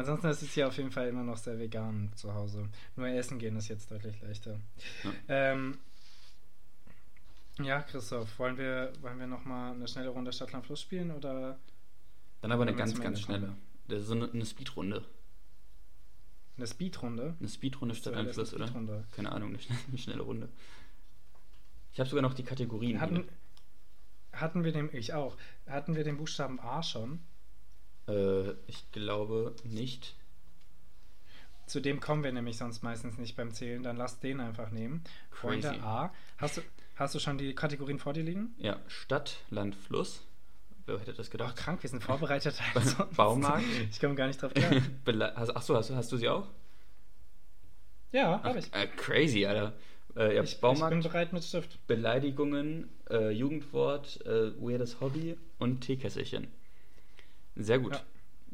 [0.00, 2.68] Ansonsten ist es hier auf jeden Fall immer noch sehr vegan zu Hause.
[2.96, 4.58] Nur essen gehen ist jetzt deutlich leichter.
[5.04, 5.12] Ja.
[5.28, 5.78] Ähm,
[7.62, 11.58] ja, Christoph, wollen wir, wollen wir nochmal eine schnelle Runde Stadtland Fluss spielen oder
[12.40, 13.48] Dann aber eine ganz, ganz schnelle.
[13.48, 13.58] kommen.
[13.88, 15.04] Das ist so eine, eine Speedrunde.
[16.56, 17.36] eine Speedrunde?
[17.38, 19.04] Eine Speedrunde eine Fluss, oder?
[19.12, 20.48] Keine Ahnung, eine, schnelle- eine schnelle Runde.
[21.92, 23.28] Ich habe sogar noch die Kategorien Hatten,
[24.32, 25.36] hatten wir den, ich auch,
[25.66, 27.20] hatten wir den Buchstaben A schon?
[28.10, 30.14] Äh, ich glaube nicht.
[31.66, 33.82] Zu dem kommen wir nämlich sonst meistens nicht beim Zählen.
[33.82, 35.04] Dann lass den einfach nehmen.
[35.30, 35.62] Crazy.
[35.62, 36.12] Freunde A.
[36.38, 36.62] Hast du,
[36.96, 38.54] hast du schon die Kategorien vor dir liegen?
[38.58, 40.22] Ja, Stadt, Land, Fluss.
[40.86, 41.56] Wer hätte das Ach, gedacht?
[41.56, 42.60] krank, wir sind vorbereitet.
[42.74, 43.16] als sonst.
[43.16, 43.64] Baumarkt.
[43.92, 44.72] Ich komme gar nicht drauf klar.
[45.54, 46.48] Achso, hast, du- hast du sie auch?
[48.12, 48.72] Ja, Ach, habe ich.
[48.74, 49.72] Äh, crazy, Alter.
[50.16, 50.60] Äh, ja, ich.
[50.60, 51.86] Baumarkt, Ich bin bereit mit Stift.
[51.86, 56.48] Beleidigungen, äh, Jugendwort, äh, weirdes Hobby und Teekesselchen.
[57.62, 58.04] Sehr gut.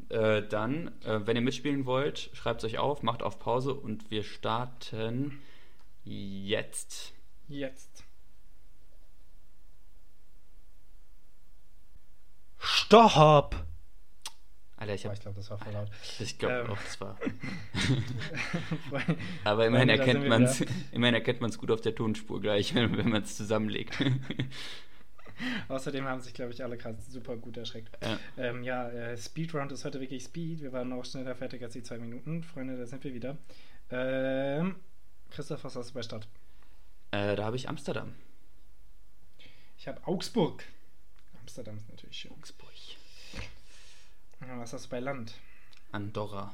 [0.09, 4.09] Äh, dann, äh, wenn ihr mitspielen wollt, schreibt es euch auf, macht auf Pause und
[4.09, 5.41] wir starten
[6.05, 7.13] jetzt.
[7.47, 8.05] Jetzt.
[12.57, 13.55] Stopp!
[14.77, 15.89] Alter, ich ich glaube, das war voll laut.
[16.19, 16.69] Ich glaube Ähm.
[16.69, 17.17] auch, das war.
[19.43, 23.23] Aber immerhin erkennt man es immerhin erkennt gut auf der Tonspur gleich, wenn, wenn man
[23.23, 23.97] es zusammenlegt.
[25.67, 27.97] Außerdem haben sich, glaube ich, alle gerade super gut erschreckt.
[28.03, 28.19] ja.
[28.37, 30.61] Ähm, ja, äh, Speedround ist heute wirklich Speed.
[30.61, 32.43] Wir waren auch schneller fertig als die zwei Minuten.
[32.43, 33.37] Freunde, da sind wir wieder.
[33.89, 34.75] Ähm,
[35.29, 36.27] Christoph, was hast du bei Stadt?
[37.11, 38.13] äh, da habe ich Amsterdam.
[39.77, 40.63] Ich habe Augsburg.
[41.41, 42.31] Amsterdam ist natürlich schön.
[42.31, 42.67] Augsburg.
[44.39, 45.33] Was hast du bei Land?
[45.91, 46.53] Andorra.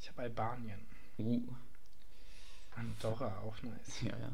[0.00, 0.86] Ich habe Albanien.
[1.18, 1.42] Uh,
[2.74, 4.02] Andorra, auch nice.
[4.02, 4.32] ja, ja.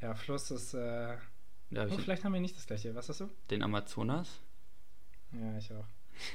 [0.00, 0.74] Ja, Fluss ist.
[0.74, 1.16] Äh,
[1.70, 2.94] Da habe oh, ich vielleicht haben wir nicht das gleiche.
[2.94, 3.28] Was hast du?
[3.50, 4.40] den Amazonas.
[5.32, 5.86] Ja, ich auch.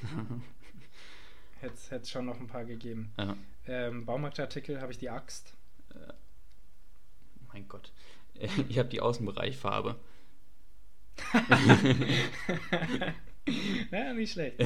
[1.61, 3.13] Hätte es schon noch ein paar gegeben.
[3.17, 3.35] ja.
[3.67, 5.55] Ähm, Baumarktartikel habe ich die Axt.
[5.93, 6.13] Oh
[7.53, 7.91] mein Gott.
[8.69, 9.99] Ich habe die Außenbereichfarbe.
[13.91, 14.65] ja, nicht schlecht.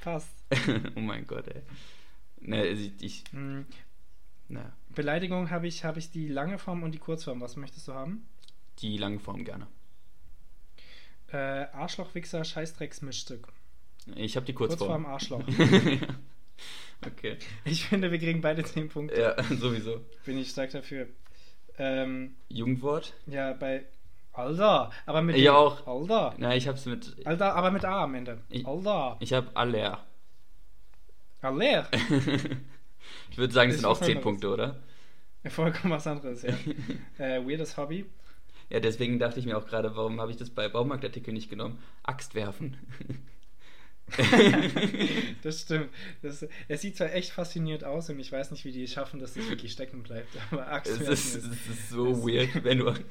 [0.00, 0.32] Passt.
[0.96, 1.62] oh mein Gott, ey.
[2.40, 3.66] Ne, ich, ich Hm,
[4.48, 7.40] na, Beleidigung habe ich, habe ich die lange Form und die Kurzform.
[7.40, 8.26] Was möchtest du haben?
[8.80, 9.66] die lange Form gerne.
[11.32, 11.36] Äh,
[11.72, 13.48] Arschloch, Wichser, Scheißdrecks, Mischstück.
[14.16, 15.06] Ich habe die Kurzform Kurzform.
[15.06, 15.42] Arschloch.
[17.06, 17.36] okay.
[17.64, 19.20] Ich finde, wir kriegen beide 10 Punkte.
[19.20, 20.00] Ja, sowieso.
[20.24, 21.08] Bin ich stark dafür.
[21.78, 23.12] Ähm, Jugendwort?
[23.26, 23.84] ja, bei
[24.32, 25.86] Alter, aber mit Ich auch.
[25.86, 26.34] Alter.
[26.38, 27.16] Na, ich hab's mit.
[27.26, 28.40] Alter, aber mit A am Ende.
[28.48, 29.16] Ich- Alter.
[29.20, 30.04] Ich habe aller.
[31.42, 31.88] Aller.
[33.30, 34.22] Ich würde sagen, es Ist sind auch was 10 anderes.
[34.22, 34.76] Punkte, oder?
[35.46, 36.50] Vollkommen was anderes, ja.
[37.18, 38.04] äh, weirdes Hobby.
[38.70, 41.78] Ja, deswegen dachte ich mir auch gerade, warum habe ich das bei Baumarktartikel nicht genommen?
[42.02, 42.76] Axt werfen.
[45.42, 45.90] das stimmt.
[46.22, 49.20] Das, es sieht zwar echt fasziniert aus und ich weiß nicht, wie die es schaffen,
[49.20, 52.64] dass das wirklich stecken bleibt, aber Axt es, ist, ist- es ist so es- weird,
[52.64, 52.94] wenn du.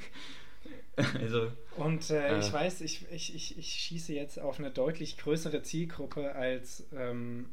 [1.22, 2.40] Also, Und äh, Äh.
[2.40, 7.50] ich weiß, ich, ich, ich, ich schieße jetzt auf eine deutlich größere Zielgruppe als ähm,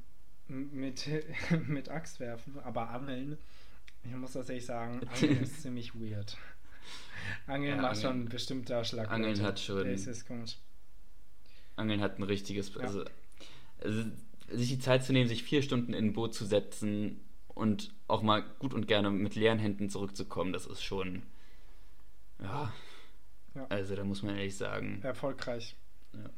[0.49, 1.07] mit,
[1.69, 3.37] mit Axt werfen, aber Angeln,
[4.03, 6.39] ich muss tatsächlich sagen, Angeln ist ziemlich weird.
[7.47, 9.11] Angeln Ja, macht Angeln- schon bestimmt da Schlag.
[9.11, 10.57] Angeln hat schon- Das ist komisch.
[11.77, 12.73] Angeln hat ein richtiges.
[12.75, 12.81] Ja.
[12.83, 13.05] Also,
[13.81, 14.05] also,
[14.49, 18.23] sich die Zeit zu nehmen, sich vier Stunden in ein Boot zu setzen und auch
[18.23, 21.23] mal gut und gerne mit leeren Händen zurückzukommen, das ist schon.
[22.41, 22.73] Ja.
[23.55, 23.67] Ja.
[23.69, 25.01] Also, da muss man ehrlich sagen.
[25.03, 25.77] Erfolgreich.
[26.13, 26.31] Ja.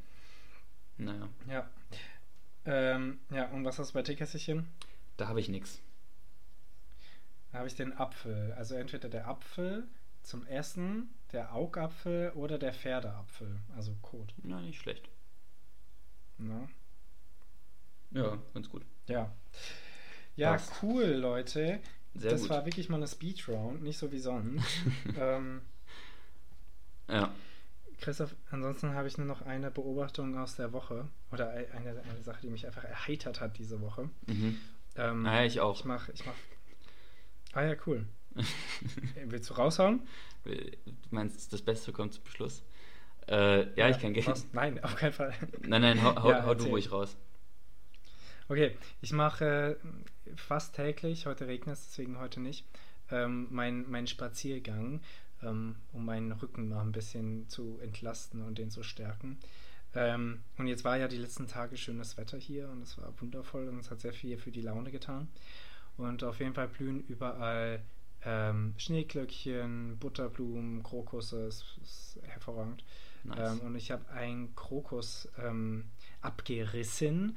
[0.99, 1.71] Naja, Ja.
[2.65, 4.67] Ähm, ja, und was hast du bei Teekesselchen?
[5.19, 5.81] da habe ich nichts.
[7.53, 8.53] Da habe ich den Apfel.
[8.57, 9.87] Also entweder der Apfel
[10.27, 13.61] zum Essen, der Augapfel oder der Pferdeapfel.
[13.77, 14.35] Also Kot.
[14.43, 15.09] Na, nicht schlecht.
[16.39, 16.69] Ne?
[18.11, 18.83] Ja, ganz gut.
[19.07, 19.33] Ja.
[20.37, 20.73] Ja, Passt.
[20.83, 21.81] cool, Leute.
[22.15, 22.51] Sehr das gut.
[22.51, 24.65] war wirklich mal eine Speedround, nicht so wie sonst.
[25.19, 25.63] ähm,
[27.09, 27.33] Ja.
[28.01, 31.71] Christoph, ansonsten habe ich nur noch eine Beobachtung aus der Woche oder eine,
[32.03, 34.11] eine Sache, die mich einfach erheitert hat diese Woche.
[34.27, 34.59] Mhm.
[34.97, 35.79] Ähm, Ah, ja, ich auch.
[35.79, 36.35] Ich mach, ich mach.
[37.55, 38.07] Ah ja, cool.
[39.25, 40.01] Willst du raushauen?
[40.45, 40.53] Du
[41.11, 42.63] meinst, das Beste kommt zum Schluss?
[43.29, 44.47] Äh, ja, ich kann was?
[44.53, 45.35] Nein, auf keinen Fall.
[45.67, 47.17] Nein, nein, hau, hau, Ja, hau du ruhig raus.
[48.49, 49.77] Okay, ich mache
[50.25, 52.65] äh, fast täglich, heute regnet es, deswegen heute nicht,
[53.11, 55.01] ähm, meinen mein Spaziergang,
[55.43, 59.39] ähm, um meinen Rücken mal ein bisschen zu entlasten und den zu stärken.
[59.95, 63.69] Ähm, und jetzt war ja die letzten Tage schönes Wetter hier und es war wundervoll
[63.69, 65.29] und es hat sehr viel für die Laune getan.
[65.97, 67.81] Und auf jeden Fall blühen überall
[68.27, 72.85] ähm, Schneeglöckchen, Butterblumen, Krokusse, es ist hervorragend.
[73.23, 73.53] Nice.
[73.53, 75.85] Ähm, und ich habe einen Krokus ähm,
[76.21, 77.37] abgerissen.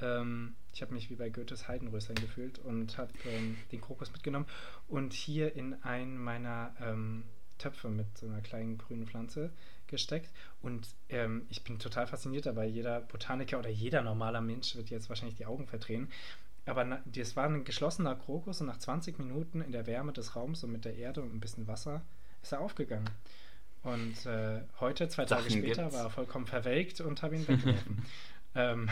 [0.00, 4.46] Ähm, ich habe mich wie bei Goethes Heidenröslein gefühlt und habe ähm, den Krokus mitgenommen
[4.88, 7.24] und hier in einen meiner ähm,
[7.58, 9.50] Töpfe mit so einer kleinen grünen Pflanze
[9.86, 10.30] gesteckt.
[10.62, 10.88] Und
[11.48, 12.64] ich bin total fasziniert dabei.
[12.64, 16.08] Jeder Botaniker oder jeder normaler Mensch wird jetzt wahrscheinlich die Augen verdrehen.
[16.66, 20.62] Aber das war ein geschlossener Krokus und nach 20 Minuten in der Wärme des Raums
[20.62, 22.02] und mit der Erde und ein bisschen Wasser
[22.42, 23.10] ist er aufgegangen.
[23.82, 25.96] Und äh, heute, zwei Tage Sachen später, gibt's.
[25.96, 28.02] war er vollkommen verwelkt und habe ihn weggeworfen.
[28.54, 28.88] ähm,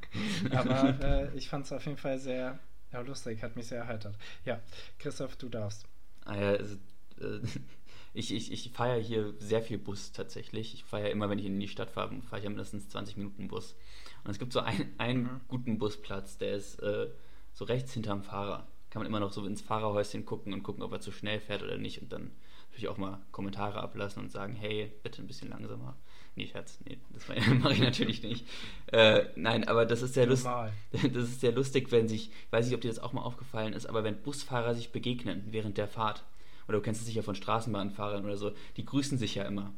[0.52, 2.58] aber äh, ich fand es auf jeden Fall sehr
[2.92, 4.16] ja, lustig, hat mich sehr erheitert.
[4.44, 4.60] Ja,
[4.98, 5.86] Christoph, du darfst.
[6.24, 6.76] Ah ja, also,
[7.20, 7.40] äh,
[8.14, 10.74] ich, ich, ich fahre hier sehr viel Bus tatsächlich.
[10.74, 13.16] Ich fahre ja immer, wenn ich in die Stadt fahre, fahre ich ja mindestens 20
[13.16, 13.76] Minuten Bus.
[14.24, 15.40] Und es gibt so ein, einen Mhm.
[15.48, 17.08] guten Busplatz, der ist äh,
[17.52, 18.66] so rechts hinterm Fahrer.
[18.90, 21.62] Kann man immer noch so ins Fahrerhäuschen gucken und gucken, ob er zu schnell fährt
[21.62, 22.00] oder nicht.
[22.02, 22.30] Und dann
[22.70, 25.96] natürlich auch mal Kommentare ablassen und sagen, hey, bitte ein bisschen langsamer.
[26.36, 28.46] Nee, Schatz, nee, das mache ich natürlich nicht.
[28.92, 30.50] Äh, nein, aber das ist sehr lustig.
[30.92, 33.72] Das ist sehr lustig, wenn sich, ich weiß nicht, ob dir das auch mal aufgefallen
[33.72, 36.24] ist, aber wenn Busfahrer sich begegnen während der Fahrt,
[36.68, 39.72] oder du kennst es sicher von Straßenbahnfahrern oder so, die grüßen sich ja immer.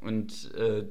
[0.00, 0.86] Und äh,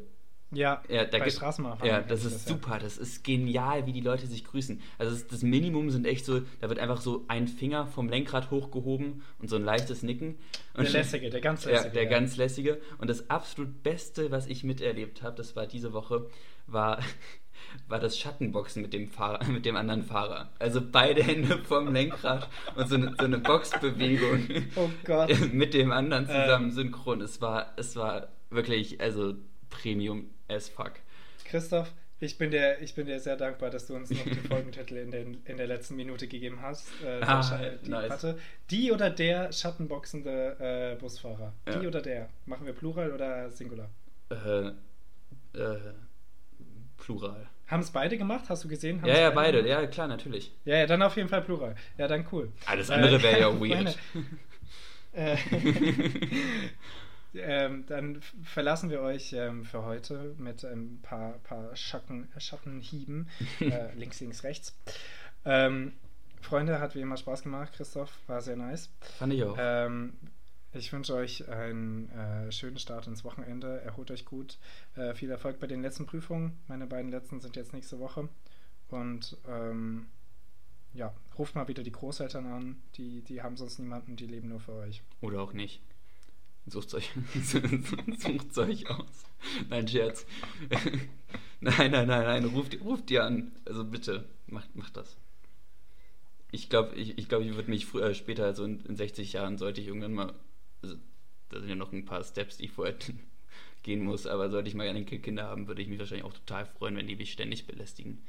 [0.55, 2.53] Ja, ja, bei Straßenbahnfahrern ja, das ist ja.
[2.55, 4.81] super, das ist genial, wie die Leute sich grüßen.
[4.97, 8.51] Also das, das Minimum sind echt so, da wird einfach so ein Finger vom Lenkrad
[8.51, 10.37] hochgehoben und so ein leichtes Nicken.
[10.75, 11.93] Und Der lässige, der ganz ja, lässige.
[11.93, 12.81] der ganz lässige.
[12.97, 16.27] Und das absolut Beste, was ich miterlebt habe, das war diese Woche,
[16.67, 16.99] war,
[17.87, 20.49] war das Schattenboxen mit dem Fahrer, mit dem anderen Fahrer.
[20.59, 25.29] Also beide Hände vom Lenkrad und so eine, so eine Boxbewegung Oh Gott.
[25.53, 26.71] mit dem anderen zusammen Ähm.
[26.71, 27.21] synchron.
[27.21, 29.33] Es war, es war wirklich, also
[29.81, 30.93] Premium as fuck.
[31.45, 34.95] Christoph, ich bin, dir, ich bin dir sehr dankbar, dass du uns noch die Folgentitel
[34.97, 36.87] in, den, in der letzten Minute gegeben hast.
[37.03, 38.09] Äh, Ah, die, nice.
[38.09, 38.37] warte,
[38.69, 41.53] die oder der schattenboxende äh, Busfahrer?
[41.67, 41.79] Ja.
[41.79, 42.29] Die oder der?
[42.45, 43.89] Machen wir Plural oder Singular?
[44.29, 44.67] Äh,
[45.59, 45.77] äh,
[46.97, 47.47] Plural.
[47.67, 48.45] Haben es beide gemacht?
[48.49, 49.01] Hast du gesehen?
[49.01, 49.63] Haben's Ja, ja, beide.
[49.63, 49.81] gemacht?
[49.81, 50.51] Ja, klar, natürlich.
[50.65, 51.75] Ja, ja, dann auf jeden Fall Plural.
[51.97, 52.51] Ja, dann cool.
[52.65, 53.97] Alles andere wäre ja weird.
[57.33, 63.29] äh, ähm, dann verlassen wir euch ähm, für heute mit ein paar, paar Schatten, Schattenhieben.
[63.59, 64.75] äh, links, links, rechts.
[65.45, 65.93] Ähm,
[66.41, 67.73] Freunde, hat wie immer Spaß gemacht.
[67.73, 68.89] Christoph, war sehr nice.
[69.17, 69.55] Fand ich auch.
[69.57, 70.13] Ähm,
[70.73, 73.81] ich wünsche euch einen äh, schönen Start ins Wochenende.
[73.81, 74.57] Erholt euch gut.
[74.95, 76.59] Äh, viel Erfolg bei den letzten Prüfungen.
[76.67, 78.27] Meine beiden letzten sind jetzt nächste Woche.
[78.89, 80.07] Und ähm,
[80.93, 82.81] ja, ruft mal wieder die Großeltern an.
[82.95, 85.03] Die, die haben sonst niemanden, die leben nur für euch.
[85.21, 85.81] Oder auch nicht.
[86.65, 87.09] Sucht euch,
[87.43, 89.25] sucht euch aus.
[89.69, 90.25] Nein, Scherz.
[91.59, 92.45] nein, nein, nein, nein.
[92.45, 93.51] Ruft, ruft ihr an.
[93.65, 95.17] Also bitte, macht, macht das.
[96.51, 99.57] Ich glaube, ich, ich, glaub, ich würde mich früher, später, also in, in 60 Jahren,
[99.57, 100.33] sollte ich irgendwann mal.
[100.81, 100.95] Also,
[101.49, 102.95] da sind ja noch ein paar Steps, die ich vorher
[103.83, 106.65] gehen muss, aber sollte ich mal eine Kinder haben, würde ich mich wahrscheinlich auch total
[106.65, 108.23] freuen, wenn die mich ständig belästigen.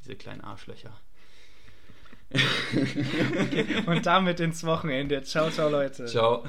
[0.00, 0.98] Diese kleinen Arschlöcher.
[3.86, 5.22] Und damit ins Wochenende.
[5.22, 6.06] Ciao, ciao, Leute.
[6.06, 6.44] Ciao.